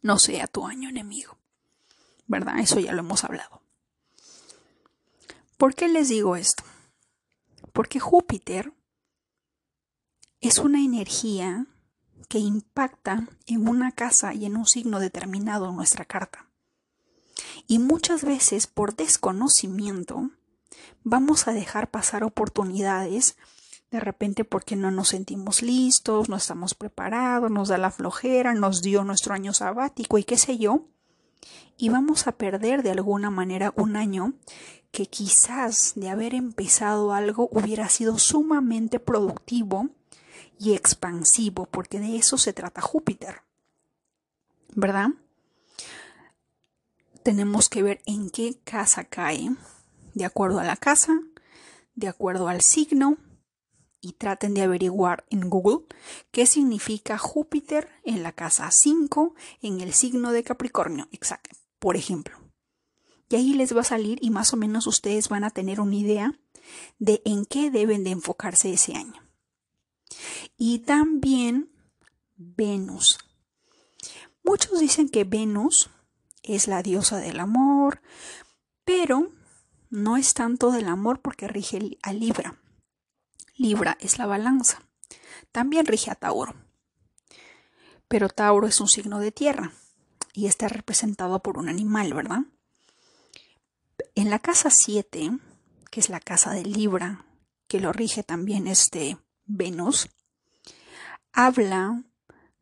[0.00, 1.36] no sea tu año enemigo.
[2.26, 2.60] ¿Verdad?
[2.60, 3.59] Eso ya lo hemos hablado.
[5.60, 6.64] ¿Por qué les digo esto?
[7.74, 8.72] Porque Júpiter
[10.40, 11.66] es una energía
[12.30, 16.46] que impacta en una casa y en un signo determinado en nuestra carta.
[17.66, 20.30] Y muchas veces por desconocimiento
[21.04, 23.36] vamos a dejar pasar oportunidades
[23.90, 28.80] de repente porque no nos sentimos listos, no estamos preparados, nos da la flojera, nos
[28.80, 30.86] dio nuestro año sabático y qué sé yo,
[31.76, 34.34] y vamos a perder de alguna manera un año
[34.90, 39.88] que quizás de haber empezado algo hubiera sido sumamente productivo
[40.58, 43.42] y expansivo, porque de eso se trata Júpiter.
[44.74, 45.08] ¿Verdad?
[47.22, 49.50] Tenemos que ver en qué casa cae,
[50.14, 51.20] de acuerdo a la casa,
[51.94, 53.16] de acuerdo al signo,
[54.00, 55.86] y traten de averiguar en Google
[56.30, 61.08] qué significa Júpiter en la casa 5 en el signo de Capricornio.
[61.12, 61.56] Exacto.
[61.78, 62.36] Por ejemplo.
[63.28, 65.96] Y ahí les va a salir y más o menos ustedes van a tener una
[65.96, 66.38] idea
[66.98, 69.30] de en qué deben de enfocarse ese año
[70.56, 71.70] y también
[72.36, 73.18] Venus.
[74.42, 75.90] Muchos dicen que Venus
[76.42, 78.02] es la diosa del amor,
[78.84, 79.32] pero
[79.90, 82.60] no es tanto del amor porque rige a Libra.
[83.60, 84.82] Libra es la balanza.
[85.52, 86.54] También rige a Tauro.
[88.08, 89.74] Pero Tauro es un signo de tierra
[90.32, 92.40] y está representado por un animal, ¿verdad?
[94.14, 95.32] En la casa 7,
[95.90, 97.26] que es la casa de Libra,
[97.68, 100.08] que lo rige también este Venus,
[101.34, 102.02] habla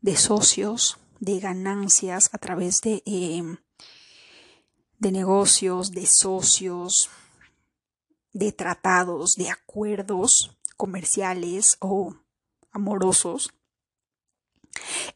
[0.01, 3.59] de socios, de ganancias a través de, em,
[4.99, 7.09] de negocios, de socios,
[8.33, 12.17] de tratados, de acuerdos comerciales o
[12.71, 13.53] amorosos,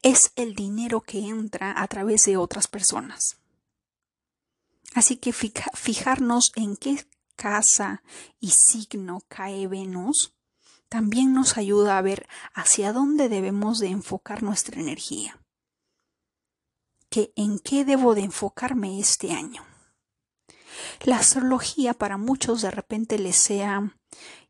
[0.02, 3.38] es el dinero que entra a través de otras personas.
[4.94, 8.02] Así que fijarnos en qué casa
[8.40, 10.34] y signo cae Venus
[10.88, 15.40] también nos ayuda a ver hacia dónde debemos de enfocar nuestra energía.
[17.08, 19.64] Que en qué debo de enfocarme este año.
[21.00, 23.96] La astrología para muchos de repente les sea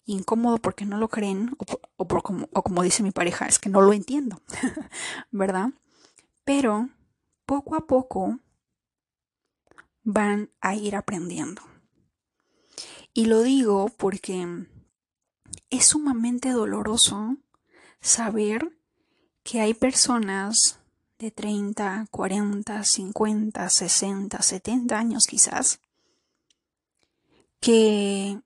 [0.04, 1.56] incómodo porque no lo creen
[1.96, 4.40] o, como, como dice mi pareja, es que no lo entiendo,
[5.30, 5.70] ¿verdad?
[6.44, 6.88] Pero
[7.46, 8.38] poco a poco
[10.02, 11.62] van a ir aprendiendo.
[13.14, 14.66] Y lo digo porque
[15.70, 17.36] es sumamente doloroso
[18.00, 18.76] saber
[19.42, 20.78] que hay personas
[21.18, 25.80] de 30, 40, 50, 60, 70 años quizás,
[27.60, 28.40] que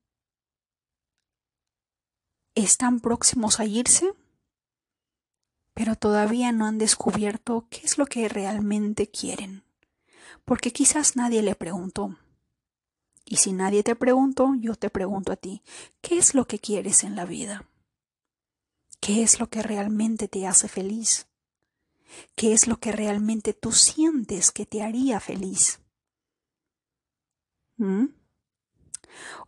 [2.57, 4.12] están próximos a irse,
[5.75, 9.62] pero todavía no han descubierto qué es lo que realmente quieren,
[10.45, 12.19] porque quizás nadie le preguntó.
[13.27, 15.62] Y si nadie te preguntó, yo te pregunto a ti,
[16.01, 17.69] ¿qué es lo que quieres en la vida?
[19.01, 21.27] ¿Qué es lo que realmente te hace feliz?
[22.35, 25.81] ¿Qué es lo que realmente tú sientes que te haría feliz?
[27.77, 28.07] ¿Mm?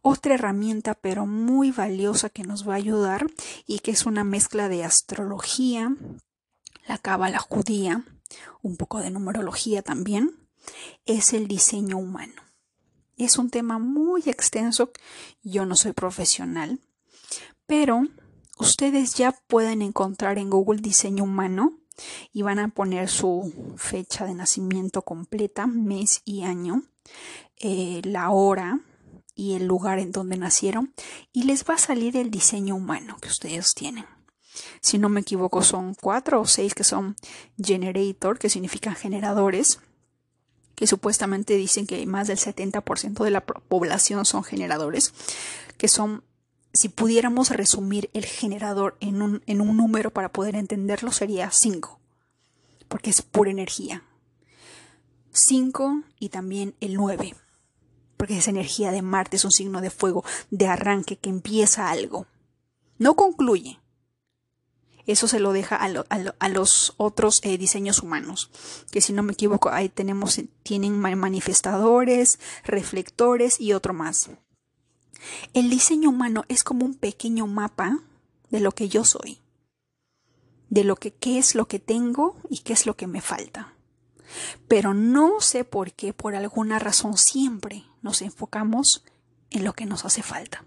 [0.02, 3.26] Otra herramienta pero muy valiosa que nos va a ayudar
[3.66, 5.94] y que es una mezcla de astrología,
[6.86, 8.04] la cábala judía,
[8.62, 10.34] un poco de numerología también,
[11.06, 12.42] es el diseño humano.
[13.16, 14.90] Es un tema muy extenso,
[15.42, 16.78] yo no soy profesional,
[17.66, 18.02] pero
[18.58, 21.78] ustedes ya pueden encontrar en Google diseño humano
[22.32, 26.84] y van a poner su fecha de nacimiento completa, mes y año,
[27.56, 28.80] eh, la hora
[29.38, 30.92] y el lugar en donde nacieron
[31.32, 34.04] y les va a salir el diseño humano que ustedes tienen.
[34.80, 37.14] Si no me equivoco, son cuatro o seis que son
[37.56, 39.78] generator, que significan generadores
[40.74, 45.12] que supuestamente dicen que más del 70% de la población son generadores,
[45.76, 46.24] que son,
[46.72, 51.98] si pudiéramos resumir el generador en un, en un número para poder entenderlo, sería 5,
[52.86, 54.04] porque es pura energía.
[55.32, 57.34] 5 y también el 9,
[58.18, 62.26] porque es energía de Marte, es un signo de fuego, de arranque, que empieza algo.
[62.98, 63.78] No concluye,
[65.08, 68.50] eso se lo deja a, los otros eh, diseños humanos,
[68.90, 74.28] que si no me equivoco, ahí tenemos, tienen manifestadores, reflectores y otro más.
[75.54, 78.00] El diseño humano es como un pequeño mapa
[78.50, 79.38] de lo que yo soy,
[80.68, 83.77] de lo que qué es lo que tengo y qué es lo que me falta.
[84.66, 89.04] Pero no sé por qué, por alguna razón siempre nos enfocamos
[89.50, 90.64] en lo que nos hace falta.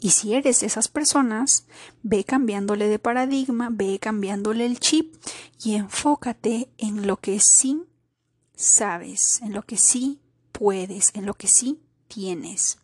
[0.00, 1.66] Y si eres esas personas,
[2.02, 5.14] ve cambiándole de paradigma, ve cambiándole el chip
[5.62, 7.84] y enfócate en lo que sí
[8.56, 12.78] sabes, en lo que sí puedes, en lo que sí tienes.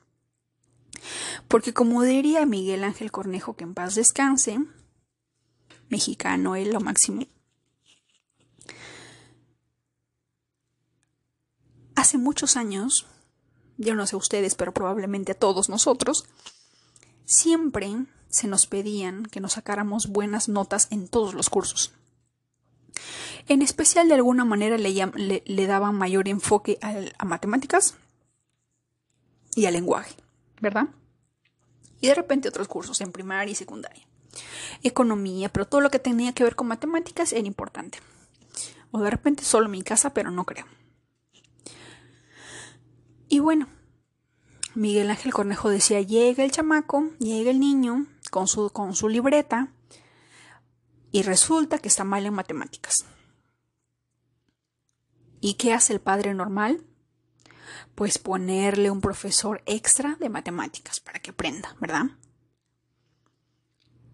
[1.48, 4.61] Porque como diría Miguel Ángel Cornejo, que en paz descanse,
[5.88, 7.27] mexicano es lo máximo,
[12.01, 13.07] hace muchos años,
[13.77, 16.27] yo no sé ustedes, pero probablemente a todos nosotros,
[17.25, 21.93] siempre se nos pedían que nos sacáramos buenas notas en todos los cursos.
[23.49, 27.95] En especial, de alguna manera, le, daban mayor enfoque a matemáticas
[29.55, 30.15] y al lenguaje,
[30.61, 30.89] ¿verdad?
[32.01, 34.07] Y de repente otros cursos en primaria y secundaria.
[34.83, 37.99] Economía, pero todo lo que tenía que ver con matemáticas era importante.
[38.91, 40.67] O de repente solo mi casa, pero no creo.
[43.29, 43.69] Y bueno,
[44.75, 49.73] Miguel Ángel Cornejo decía, llega el chamaco, llega el niño con su, con su libreta
[51.12, 53.05] y resulta que está mal en matemáticas.
[55.41, 56.85] ¿Y qué hace el padre normal?
[57.95, 62.05] Pues ponerle un profesor extra de matemáticas para que aprenda, ¿verdad?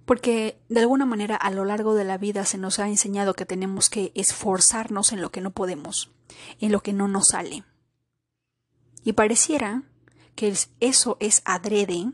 [0.05, 3.46] Porque de alguna manera a lo largo de la vida se nos ha enseñado que
[3.46, 6.10] tenemos que esforzarnos en lo que no podemos,
[6.60, 7.65] en lo que no nos sale.
[9.05, 9.83] Y pareciera
[10.35, 12.11] que eso es adrede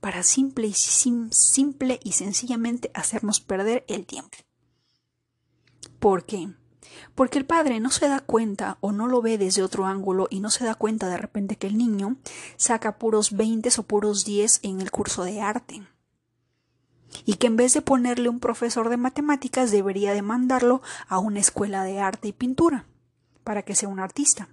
[0.00, 4.36] para simple y, simple y sencillamente hacernos perder el tiempo.
[6.00, 6.48] ¿Por qué?
[7.14, 10.40] Porque el padre no se da cuenta o no lo ve desde otro ángulo y
[10.40, 12.16] no se da cuenta de repente que el niño
[12.56, 15.86] saca puros 20 o puros 10 en el curso de arte.
[17.24, 21.40] Y que en vez de ponerle un profesor de matemáticas debería de mandarlo a una
[21.40, 22.86] escuela de arte y pintura
[23.44, 24.48] para que sea un artista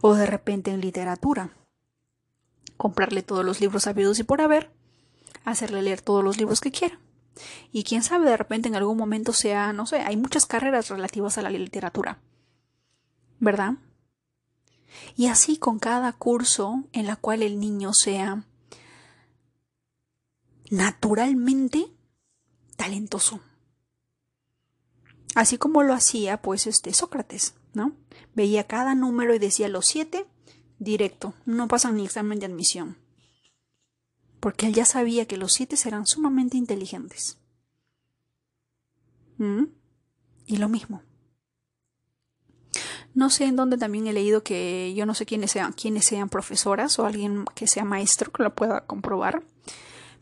[0.00, 1.50] o de repente en literatura.
[2.76, 4.70] Comprarle todos los libros sabidos y por haber
[5.44, 6.98] hacerle leer todos los libros que quiera.
[7.72, 11.38] Y quién sabe, de repente en algún momento sea, no sé, hay muchas carreras relativas
[11.38, 12.18] a la literatura.
[13.38, 13.74] ¿Verdad?
[15.16, 18.44] Y así con cada curso en la cual el niño sea
[20.70, 21.86] naturalmente
[22.76, 23.40] talentoso.
[25.34, 27.92] Así como lo hacía, pues, este Sócrates, ¿no?
[28.34, 30.26] Veía cada número y decía los siete,
[30.78, 32.96] directo, no pasan ni examen de admisión.
[34.40, 37.38] Porque él ya sabía que los siete eran sumamente inteligentes.
[39.36, 39.64] ¿Mm?
[40.46, 41.02] Y lo mismo.
[43.14, 46.30] No sé en dónde también he leído que yo no sé quiénes sean, quiénes sean
[46.30, 49.42] profesoras o alguien que sea maestro que lo pueda comprobar.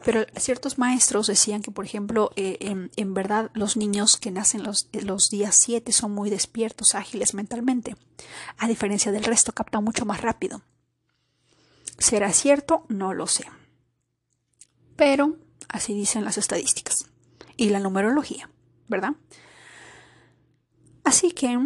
[0.05, 4.89] Pero ciertos maestros decían que, por ejemplo, eh, en, verdad los niños que nacen los,
[4.93, 7.97] los días 7 son muy despiertos, ágiles mentalmente.
[8.59, 10.63] A diferencia del resto, captan mucho más rápido.
[11.99, 12.85] ¿Será cierto?
[12.89, 13.47] No lo sé.
[14.95, 15.39] Pero
[15.69, 17.07] así dicen las estadísticas
[17.57, 18.51] y la numerología,
[18.89, 19.15] ¿verdad?
[21.03, 21.59] Así que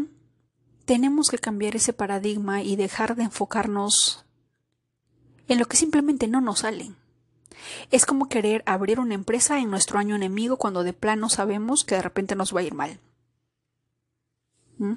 [0.85, 4.25] tenemos que cambiar ese paradigma y dejar de enfocarnos
[5.49, 6.93] en lo que simplemente no nos sale.
[7.91, 11.97] Es como querer abrir una empresa en nuestro año enemigo cuando de plano sabemos que
[11.97, 13.01] de repente nos va a ir mal.
[14.79, 14.95] ¿Mm?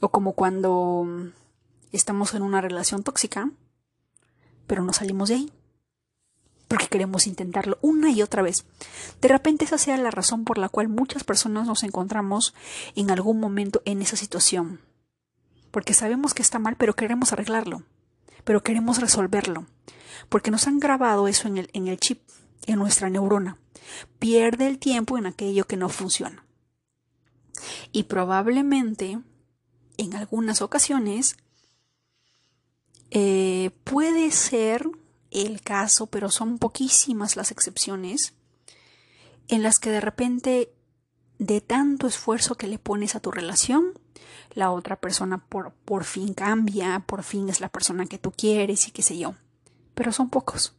[0.00, 1.06] O como cuando
[1.92, 3.50] estamos en una relación tóxica,
[4.66, 5.52] pero no salimos de ahí
[6.70, 8.64] porque queremos intentarlo una y otra vez.
[9.20, 12.54] De repente esa sea la razón por la cual muchas personas nos encontramos
[12.94, 14.80] en algún momento en esa situación.
[15.72, 17.82] Porque sabemos que está mal, pero queremos arreglarlo,
[18.44, 19.66] pero queremos resolverlo,
[20.28, 22.22] porque nos han grabado eso en el, en el chip,
[22.66, 23.58] en nuestra neurona.
[24.18, 26.44] Pierde el tiempo en aquello que no funciona.
[27.92, 29.20] Y probablemente,
[29.96, 31.36] en algunas ocasiones,
[33.10, 34.88] eh, puede ser
[35.30, 38.34] el caso, pero son poquísimas las excepciones,
[39.48, 40.72] en las que de repente,
[41.38, 43.98] de tanto esfuerzo que le pones a tu relación,
[44.54, 48.88] la otra persona por, por fin cambia, por fin es la persona que tú quieres
[48.88, 49.34] y qué sé yo.
[50.00, 50.74] Pero son pocos.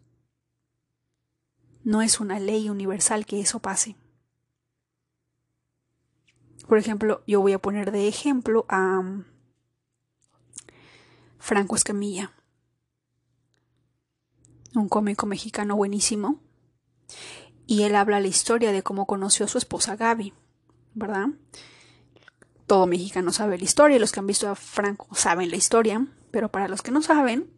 [1.84, 3.96] No es una ley universal que eso pase.
[6.68, 9.04] Por ejemplo, yo voy a poner de ejemplo a
[11.38, 12.32] Franco Escamilla
[14.74, 16.40] un cómico mexicano buenísimo.
[17.68, 20.34] Y él habla la historia de cómo conoció a su esposa Gaby,
[20.96, 21.28] ¿verdad?
[22.66, 26.50] Todo mexicano sabe la historia, los que han visto a Franco saben la historia, pero
[26.50, 27.52] para los que no saben,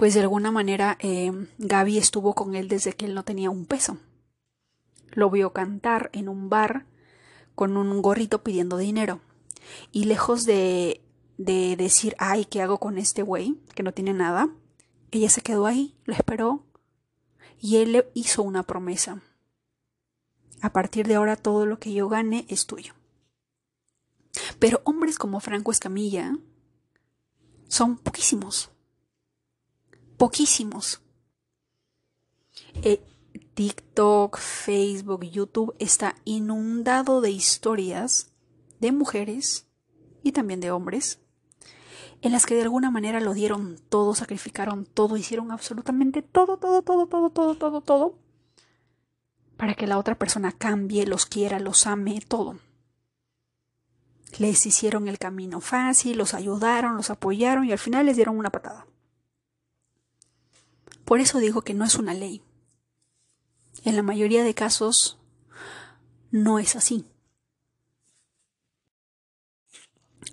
[0.00, 3.66] pues de alguna manera eh, Gaby estuvo con él desde que él no tenía un
[3.66, 3.98] peso.
[5.10, 6.86] Lo vio cantar en un bar
[7.54, 9.20] con un gorrito pidiendo dinero.
[9.92, 11.02] Y lejos de,
[11.36, 13.58] de decir, ay, ¿qué hago con este güey?
[13.74, 14.48] Que no tiene nada.
[15.10, 16.64] Ella se quedó ahí, lo esperó
[17.60, 19.20] y él le hizo una promesa.
[20.62, 22.94] A partir de ahora todo lo que yo gane es tuyo.
[24.58, 26.38] Pero hombres como Franco Escamilla
[27.68, 28.70] son poquísimos.
[30.20, 31.00] Poquísimos.
[32.82, 33.02] Eh,
[33.54, 38.30] TikTok, Facebook, YouTube está inundado de historias
[38.80, 39.66] de mujeres
[40.22, 41.20] y también de hombres
[42.20, 46.82] en las que de alguna manera lo dieron todo, sacrificaron todo, hicieron absolutamente todo, todo,
[46.82, 48.18] todo, todo, todo, todo, todo,
[49.56, 52.58] para que la otra persona cambie, los quiera, los ame, todo.
[54.36, 58.50] Les hicieron el camino fácil, los ayudaron, los apoyaron y al final les dieron una
[58.50, 58.86] patada.
[61.10, 62.40] Por eso digo que no es una ley.
[63.82, 65.18] En la mayoría de casos
[66.30, 67.04] no es así.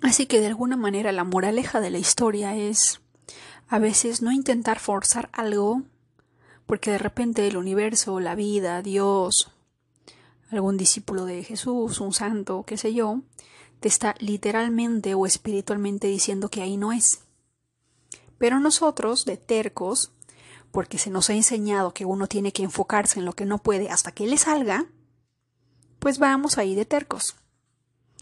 [0.02, 3.00] Así que de alguna manera la moraleja de la historia es
[3.66, 5.82] a veces no intentar forzar algo
[6.64, 9.50] porque de repente el universo, la vida, Dios,
[10.48, 13.22] algún discípulo de Jesús, un santo, qué sé yo,
[13.80, 17.22] te está literalmente o espiritualmente diciendo que ahí no es.
[18.38, 20.12] Pero nosotros, de tercos,
[20.70, 23.90] porque se nos ha enseñado que uno tiene que enfocarse en lo que no puede
[23.90, 24.86] hasta que le salga,
[25.98, 27.36] pues vamos ahí de tercos.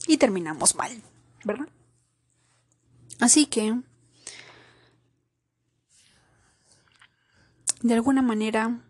[0.06, 1.02] Y terminamos mal.
[1.46, 1.68] ¿verdad?
[3.20, 3.80] Así que,
[7.82, 8.80] de alguna manera,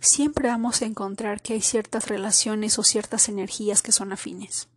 [0.00, 4.68] siempre vamos a encontrar que hay ciertas relaciones o ciertas energías que son afines,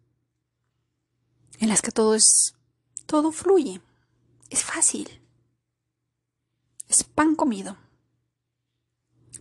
[1.60, 2.56] en las que todo es,
[3.06, 3.80] todo fluye,
[4.50, 5.19] es fácil,
[6.90, 7.78] es pan comido.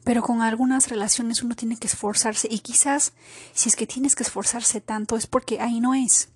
[0.05, 3.12] Pero con algunas relaciones uno tiene que esforzarse y quizás
[3.53, 6.28] si es que tienes que esforzarse tanto es porque ahí no es.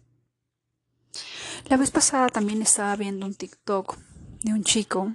[1.68, 3.98] La vez pasada también estaba viendo un TikTok
[4.42, 5.14] de un chico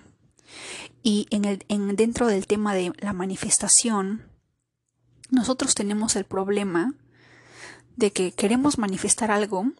[1.03, 4.29] Y en el, en, dentro del tema de la manifestación,
[5.29, 6.93] nosotros tenemos el problema
[7.95, 9.71] de que queremos manifestar algo,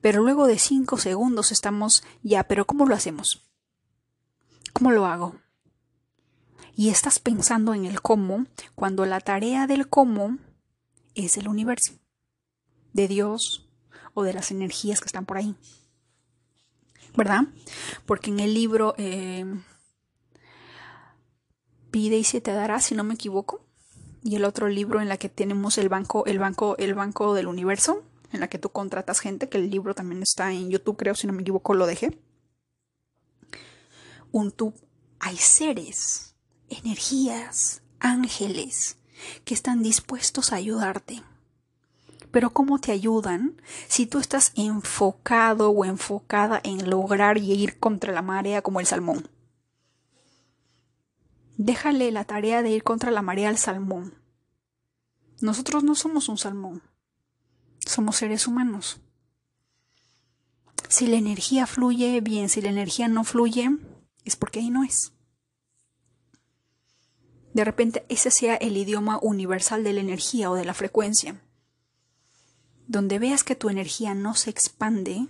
[0.00, 3.43] pero luego de cinco segundos estamos ya, pero ¿cómo lo hacemos?
[4.74, 5.36] ¿Cómo lo hago?
[6.76, 10.38] Y estás pensando en el cómo cuando la tarea del cómo
[11.14, 11.94] es el universo,
[12.92, 13.66] de Dios
[14.12, 15.56] o de las energías que están por ahí.
[17.16, 17.44] ¿Verdad?
[18.04, 19.46] Porque en el libro eh,
[21.94, 23.64] Pide y se te dará, si no me equivoco,
[24.24, 27.46] y el otro libro en la que tenemos el banco, el banco, el banco del
[27.46, 28.02] universo,
[28.32, 31.28] en la que tú contratas gente, que el libro también está en YouTube, creo, si
[31.28, 32.18] no me equivoco, lo dejé.
[34.34, 34.74] Un tú,
[35.20, 36.34] hay seres,
[36.68, 38.98] energías, ángeles,
[39.44, 41.22] que están dispuestos a ayudarte.
[42.32, 48.12] Pero ¿cómo te ayudan si tú estás enfocado o enfocada en lograr y ir contra
[48.12, 49.28] la marea como el salmón?
[51.56, 54.14] Déjale la tarea de ir contra la marea al salmón.
[55.42, 56.82] Nosotros no somos un salmón.
[57.86, 59.00] Somos seres humanos.
[60.88, 63.70] Si la energía fluye bien, si la energía no fluye,
[64.24, 65.12] es porque ahí no es.
[67.52, 71.40] De repente ese sea el idioma universal de la energía o de la frecuencia.
[72.86, 75.28] Donde veas que tu energía no se expande,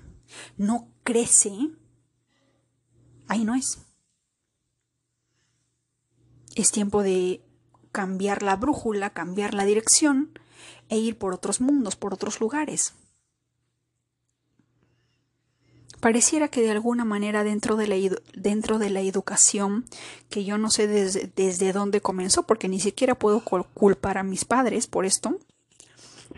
[0.57, 1.53] no crece,
[3.29, 3.79] ahí no es.
[6.55, 7.45] Es tiempo de
[7.93, 10.39] cambiar la brújula, cambiar la dirección
[10.89, 12.95] e ir por otros mundos, por otros lugares.
[16.05, 17.97] Pareciera que de alguna manera dentro de la,
[18.35, 19.87] dentro de la educación,
[20.29, 24.45] que yo no sé desde, desde dónde comenzó, porque ni siquiera puedo culpar a mis
[24.45, 25.39] padres por esto,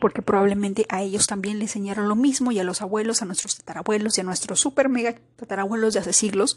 [0.00, 3.56] porque probablemente a ellos también les enseñaron lo mismo y a los abuelos, a nuestros
[3.56, 6.56] tatarabuelos y a nuestros super mega tatarabuelos de hace siglos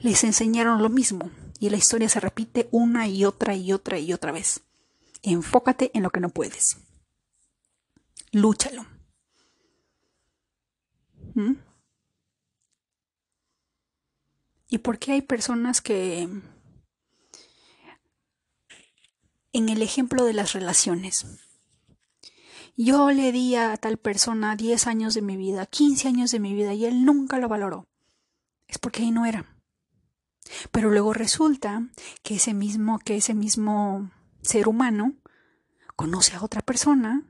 [0.00, 1.30] les enseñaron lo mismo
[1.60, 4.62] y la historia se repite una y otra y otra y otra vez.
[5.22, 6.76] Enfócate en lo que no puedes.
[8.32, 8.84] Lúchalo.
[11.34, 11.67] ¿Mm?
[14.68, 16.28] ¿Y por qué hay personas que...
[19.52, 21.26] En el ejemplo de las relaciones.
[22.76, 26.54] Yo le di a tal persona 10 años de mi vida, 15 años de mi
[26.54, 27.88] vida y él nunca lo valoró.
[28.68, 29.58] Es porque ahí no era.
[30.70, 31.88] Pero luego resulta
[32.22, 34.12] que ese mismo, que ese mismo
[34.42, 35.16] ser humano
[35.96, 37.26] conoce a otra persona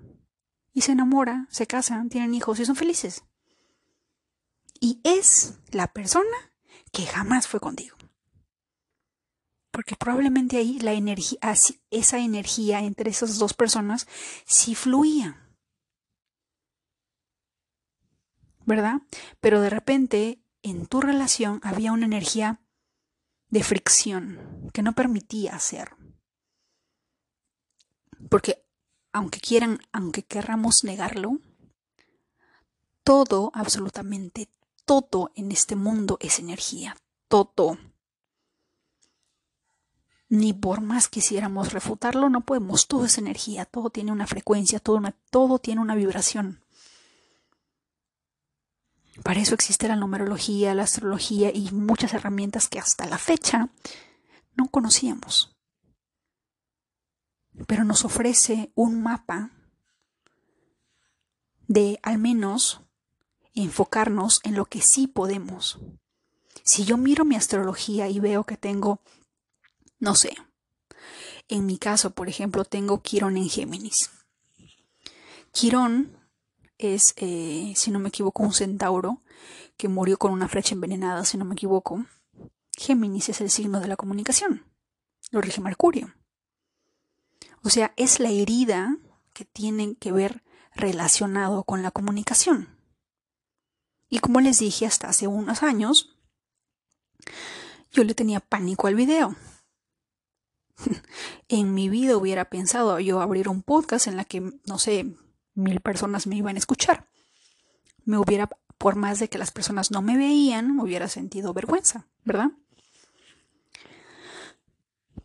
[0.74, 3.24] y se enamora, se casan, tienen hijos y son felices.
[4.80, 6.52] Y es la persona
[6.98, 7.96] que jamás fue contigo.
[9.70, 11.38] Porque probablemente ahí la energía,
[11.92, 14.08] esa energía entre esas dos personas
[14.44, 15.48] sí fluía.
[18.66, 19.02] ¿Verdad?
[19.38, 22.60] Pero de repente en tu relación había una energía
[23.48, 25.94] de fricción que no permitía hacer.
[28.28, 28.66] Porque
[29.12, 31.38] aunque quieran, aunque querramos negarlo,
[33.04, 34.50] todo, absolutamente
[34.88, 36.96] todo en este mundo es energía,
[37.28, 37.76] todo.
[40.30, 45.02] Ni por más quisiéramos refutarlo, no podemos, todo es energía, todo tiene una frecuencia, todo,
[45.28, 46.64] todo tiene una vibración.
[49.22, 53.68] Para eso existe la numerología, la astrología y muchas herramientas que hasta la fecha
[54.56, 55.54] no conocíamos.
[57.66, 59.50] Pero nos ofrece un mapa
[61.66, 62.87] de al menos
[63.62, 65.78] enfocarnos en lo que sí podemos.
[66.62, 69.00] Si yo miro mi astrología y veo que tengo,
[69.98, 70.36] no sé,
[71.48, 74.10] en mi caso, por ejemplo, tengo Quirón en Géminis.
[75.52, 76.16] Quirón
[76.76, 79.22] es, eh, si no me equivoco, un centauro
[79.76, 82.04] que murió con una flecha envenenada, si no me equivoco.
[82.76, 84.64] Géminis es el signo de la comunicación.
[85.30, 86.14] Lo rige Mercurio.
[87.62, 88.96] O sea, es la herida
[89.32, 90.42] que tiene que ver
[90.74, 92.77] relacionado con la comunicación.
[94.08, 96.16] Y como les dije hasta hace unos años,
[97.92, 99.36] yo le tenía pánico al video.
[101.48, 105.14] en mi vida hubiera pensado yo abrir un podcast en la que, no sé,
[105.54, 107.08] mil personas me iban a escuchar.
[108.04, 108.48] Me hubiera,
[108.78, 112.50] por más de que las personas no me veían, me hubiera sentido vergüenza, ¿verdad?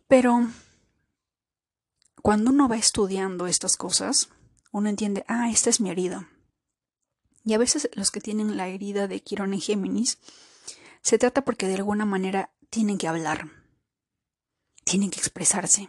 [0.08, 0.48] Pero
[2.20, 4.28] cuando uno va estudiando estas cosas,
[4.72, 6.28] uno entiende, ah, esta es mi herida.
[7.44, 10.18] Y a veces los que tienen la herida de Quirón en Géminis,
[11.02, 13.50] se trata porque de alguna manera tienen que hablar,
[14.84, 15.88] tienen que expresarse,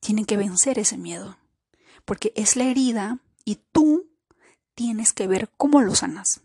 [0.00, 1.36] tienen que vencer ese miedo
[2.08, 4.10] porque es la herida y tú
[4.74, 6.40] tienes que ver cómo lo sanas.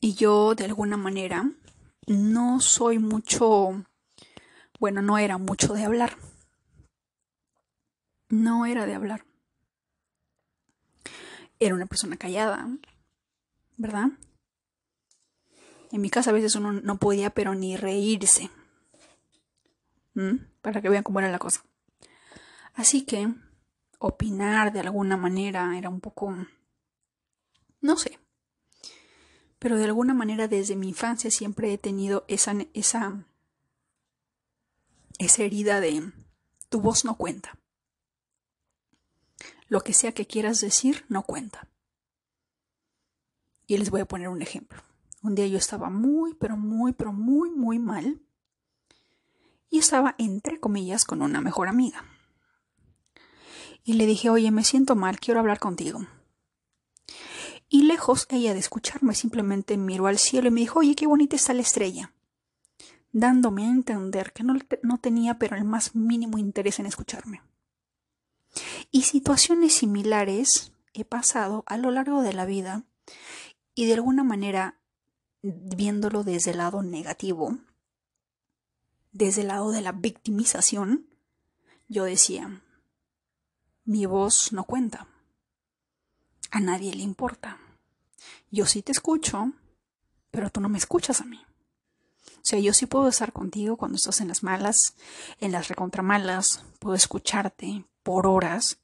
[0.00, 1.50] Y yo de alguna manera
[2.06, 3.84] no soy mucho,
[4.78, 6.16] bueno, no era mucho de hablar.
[8.34, 9.24] No era de hablar.
[11.60, 12.68] Era una persona callada,
[13.76, 14.08] ¿verdad?
[15.92, 18.50] En mi casa a veces uno no podía, pero ni reírse.
[20.62, 21.64] Para que vean cómo era la cosa.
[22.74, 23.32] Así que
[24.00, 26.36] opinar de alguna manera era un poco...
[27.80, 28.18] No sé.
[29.60, 33.26] Pero de alguna manera desde mi infancia siempre he tenido esa, esa,
[35.18, 36.10] esa herida de
[36.68, 37.56] tu voz no cuenta.
[39.68, 41.68] Lo que sea que quieras decir no cuenta.
[43.66, 44.82] Y les voy a poner un ejemplo.
[45.22, 48.20] Un día yo estaba muy, pero muy, pero muy, muy mal.
[49.70, 52.04] Y estaba, entre comillas, con una mejor amiga.
[53.84, 56.06] Y le dije, oye, me siento mal, quiero hablar contigo.
[57.68, 61.36] Y lejos ella de escucharme, simplemente miró al cielo y me dijo, oye, qué bonita
[61.36, 62.12] está la estrella.
[63.12, 67.42] Dándome a entender que no, no tenía pero el más mínimo interés en escucharme.
[68.94, 72.84] Y situaciones similares he pasado a lo largo de la vida
[73.74, 74.78] y de alguna manera
[75.42, 77.58] viéndolo desde el lado negativo,
[79.10, 81.08] desde el lado de la victimización,
[81.88, 82.62] yo decía,
[83.84, 85.08] mi voz no cuenta,
[86.52, 87.58] a nadie le importa.
[88.52, 89.54] Yo sí te escucho,
[90.30, 91.44] pero tú no me escuchas a mí.
[92.36, 94.94] O sea, yo sí puedo estar contigo cuando estás en las malas,
[95.40, 98.78] en las recontramalas, puedo escucharte por horas,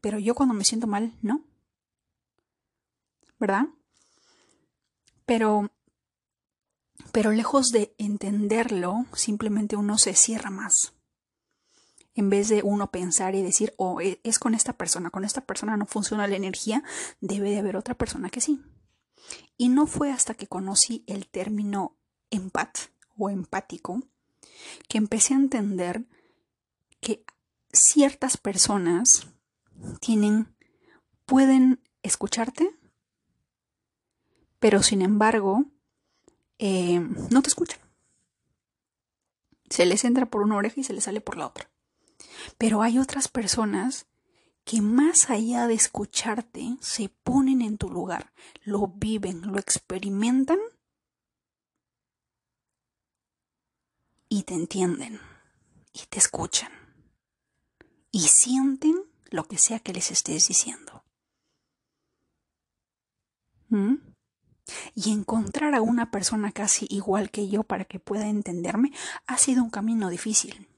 [0.00, 1.44] pero yo cuando me siento mal, no.
[3.38, 3.66] ¿Verdad?
[5.26, 5.70] Pero,
[7.12, 10.94] pero lejos de entenderlo, simplemente uno se cierra más.
[12.14, 15.42] En vez de uno pensar y decir, oh, e, es con esta persona, con esta
[15.42, 16.82] persona no funciona la energía,
[17.20, 18.60] debe de haber otra persona que sí.
[19.56, 21.96] Y no fue hasta que conocí el término
[22.30, 22.76] empat
[23.16, 24.02] o empático
[24.88, 26.06] que empecé a entender
[27.00, 27.24] que
[27.72, 29.28] ciertas personas
[30.00, 30.54] tienen,
[31.26, 32.74] pueden escucharte,
[34.58, 35.64] pero sin embargo,
[36.58, 37.00] eh,
[37.30, 37.80] no te escuchan.
[39.68, 41.70] Se les entra por una oreja y se les sale por la otra.
[42.58, 44.06] Pero hay otras personas
[44.64, 50.58] que más allá de escucharte, se ponen en tu lugar, lo viven, lo experimentan
[54.28, 55.20] y te entienden
[55.92, 56.70] y te escuchan
[58.12, 61.04] y sienten lo que sea que les estés diciendo.
[63.68, 63.96] ¿Mm?
[64.94, 68.92] Y encontrar a una persona casi igual que yo para que pueda entenderme
[69.26, 70.68] ha sido un camino difícil.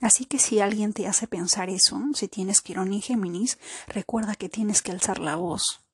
[0.00, 4.48] Así que si alguien te hace pensar eso, si tienes Quirón y Géminis, recuerda que
[4.48, 5.84] tienes que alzar la voz.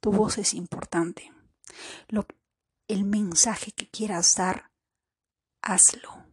[0.00, 1.32] Tu voz es importante.
[2.08, 2.26] Lo,
[2.88, 4.70] el mensaje que quieras dar,
[5.62, 6.26] hazlo.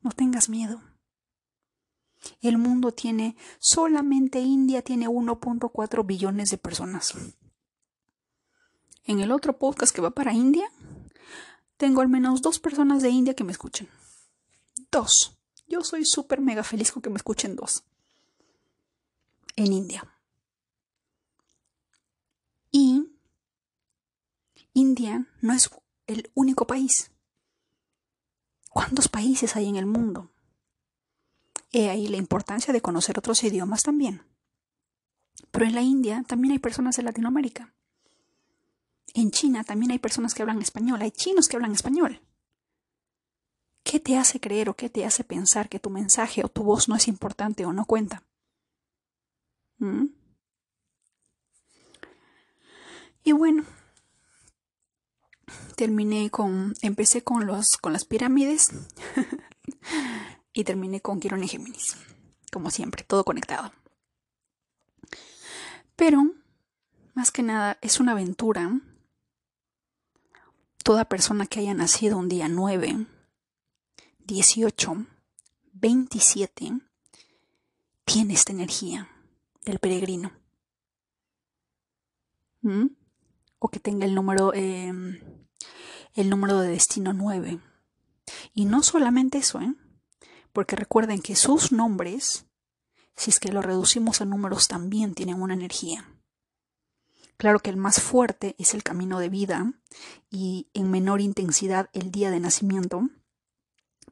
[0.00, 0.82] No tengas miedo.
[2.40, 7.14] El mundo tiene, solamente India tiene 1.4 billones de personas.
[9.04, 10.70] En el otro podcast que va para India,
[11.76, 13.88] tengo al menos dos personas de India que me escuchan.
[14.90, 15.36] Dos.
[15.66, 17.84] Yo soy súper mega feliz con que me escuchen dos.
[19.56, 20.04] En India.
[22.70, 23.06] Y
[24.72, 25.70] India no es
[26.06, 27.10] el único país.
[28.68, 30.30] ¿Cuántos países hay en el mundo?
[31.72, 34.22] He ahí la importancia de conocer otros idiomas también.
[35.50, 37.74] Pero en la India también hay personas de Latinoamérica.
[39.14, 42.20] En China también hay personas que hablan español, hay chinos que hablan español.
[43.82, 46.88] ¿Qué te hace creer o qué te hace pensar que tu mensaje o tu voz
[46.88, 48.22] no es importante o no cuenta?
[49.78, 50.06] ¿Mm?
[53.24, 53.64] Y bueno,
[55.76, 58.70] terminé con, empecé con, los, con las pirámides
[60.52, 61.96] y terminé con Quirón y Géminis,
[62.52, 63.72] como siempre, todo conectado.
[65.96, 66.32] Pero,
[67.14, 68.80] más que nada, es una aventura.
[70.82, 73.06] Toda persona que haya nacido un día 9,
[74.20, 75.06] 18,
[75.72, 76.72] 27,
[78.04, 79.08] tiene esta energía
[79.64, 80.32] del peregrino.
[82.62, 82.86] ¿Mm?
[83.58, 85.20] O que tenga el número em,
[86.14, 87.60] el número de destino 9.
[88.54, 89.74] Y no solamente eso, ¿eh?
[90.52, 92.46] Porque recuerden que sus nombres,
[93.16, 96.08] si es que lo reducimos a números, también tienen una energía.
[97.36, 99.72] Claro que el más fuerte es el camino de vida
[100.28, 103.08] y en menor intensidad el día de nacimiento,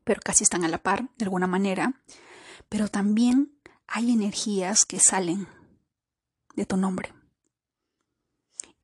[0.02, 2.00] pero casi están a la par de alguna manera.
[2.70, 5.46] Pero también hay energías que salen
[6.54, 7.17] de tu nombre.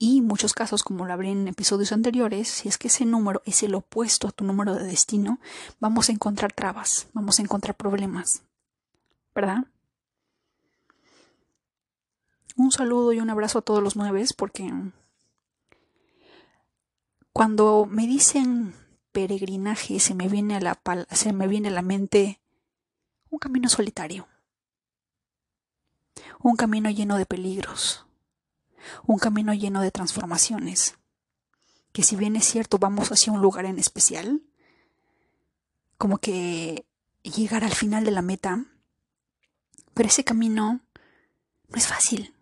[0.07, 3.63] Y muchos casos, como lo hablé en episodios anteriores, si es que ese número es
[3.63, 5.39] el opuesto a tu número de destino,
[5.81, 8.43] vamos a encontrar trabas, vamos a encontrar problemas.
[9.35, 9.65] ¿Verdad?
[12.55, 14.71] Un saludo y un abrazo a todos los nueves porque
[17.33, 18.75] cuando me dicen
[19.11, 20.79] peregrinaje se me viene a la,
[21.13, 22.43] se me viene a la mente
[23.31, 24.29] un camino solitario,
[26.41, 28.04] un camino lleno de peligros,
[29.07, 30.97] un camino lleno de transformaciones,
[31.93, 34.43] que si bien es cierto vamos hacia un lugar en especial,
[35.99, 36.87] como que
[37.23, 38.65] llegar al final de la meta,
[39.95, 40.81] pero ese camino
[41.69, 42.35] no es fácil,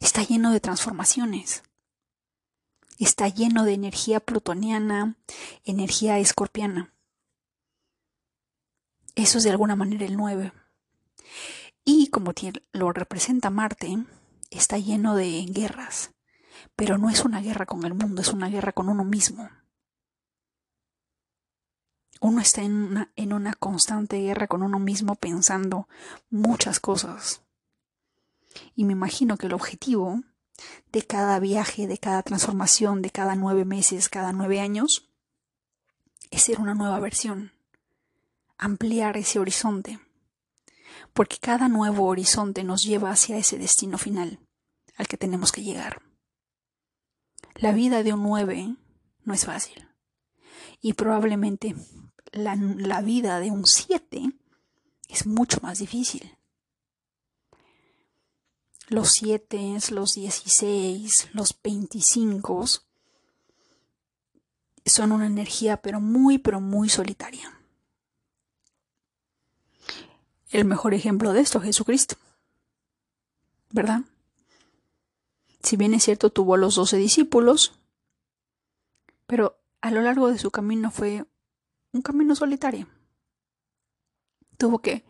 [0.00, 1.62] está lleno de transformaciones
[3.04, 5.16] está lleno de energía plutoniana,
[5.64, 6.92] energía escorpiana.
[9.14, 10.52] Eso es de alguna manera el 9.
[11.84, 12.32] Y como
[12.72, 14.04] lo representa Marte,
[14.50, 16.12] está lleno de guerras.
[16.76, 19.48] Pero no es una guerra con el mundo, es una guerra con uno mismo.
[22.20, 25.88] Uno está en una, constante guerra con uno mismo pensando
[26.28, 27.42] muchas cosas.
[28.74, 30.20] Y me imagino que el objetivo
[30.92, 35.08] de cada viaje, de cada transformación, de cada nueve meses, cada nueve años,
[36.30, 37.52] es ser una nueva versión,
[38.58, 39.98] ampliar ese horizonte,
[41.12, 44.38] porque cada nuevo horizonte nos lleva hacia ese destino final
[44.96, 46.02] al que tenemos que llegar.
[47.54, 48.76] La vida de un nueve
[49.24, 49.88] no es fácil
[50.80, 51.74] y probablemente
[52.32, 54.22] la, vida de un siete
[55.08, 56.36] es mucho más difícil
[58.90, 62.66] los 7, los 16, los 25
[64.84, 67.59] son una energía pero muy, pero muy solitaria.
[70.50, 72.16] El mejor ejemplo de esto es Jesucristo,
[73.70, 74.00] ¿verdad?
[75.62, 77.78] Si bien es cierto, tuvo los doce discípulos,
[79.26, 81.24] pero a lo largo de su camino fue
[81.92, 82.88] un camino solitario.
[84.56, 85.04] Tuvo que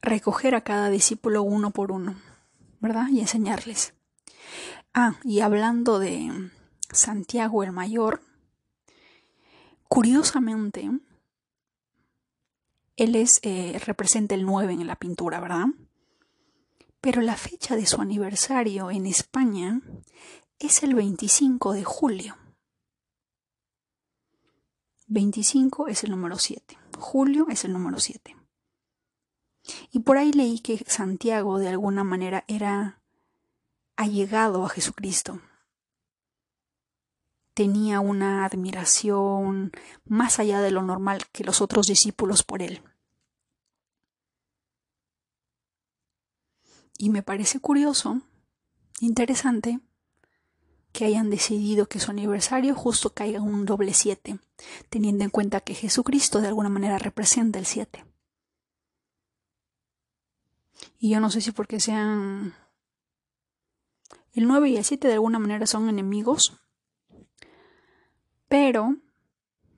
[0.00, 2.14] recoger a cada discípulo uno por uno,
[2.80, 3.08] ¿verdad?
[3.10, 3.94] Y enseñarles.
[4.94, 6.50] Ah, y hablando de
[6.92, 8.22] Santiago el Mayor,
[9.88, 10.88] curiosamente,
[12.98, 15.66] él es, eh, representa el 9 en la pintura, ¿verdad?
[17.00, 19.80] Pero la fecha de su aniversario en España
[20.58, 22.36] es el 25 de julio.
[25.06, 26.76] 25 es el número 7.
[26.98, 28.36] Julio es el número 7.
[29.92, 33.00] Y por ahí leí que Santiago de alguna manera era
[33.96, 35.40] allegado a Jesucristo.
[37.58, 39.72] Tenía una admiración
[40.04, 42.84] más allá de lo normal que los otros discípulos por él.
[46.98, 48.22] Y me parece curioso,
[49.00, 49.80] interesante,
[50.92, 54.38] que hayan decidido que su aniversario justo caiga un doble siete,
[54.88, 58.04] teniendo en cuenta que Jesucristo de alguna manera representa el siete.
[61.00, 62.54] Y yo no sé si porque sean...
[64.32, 66.56] El 9 y el 7 de alguna manera son enemigos.
[68.48, 68.96] Pero,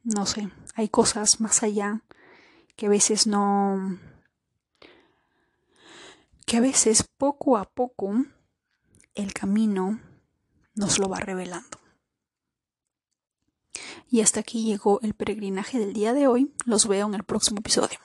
[0.05, 2.03] no sé, hay cosas más allá
[2.77, 3.99] que a veces no...
[6.47, 8.25] que a veces poco a poco
[9.15, 10.01] el camino
[10.75, 11.79] nos lo va revelando.
[14.09, 16.53] Y hasta aquí llegó el peregrinaje del día de hoy.
[16.65, 17.99] Los veo en el próximo episodio.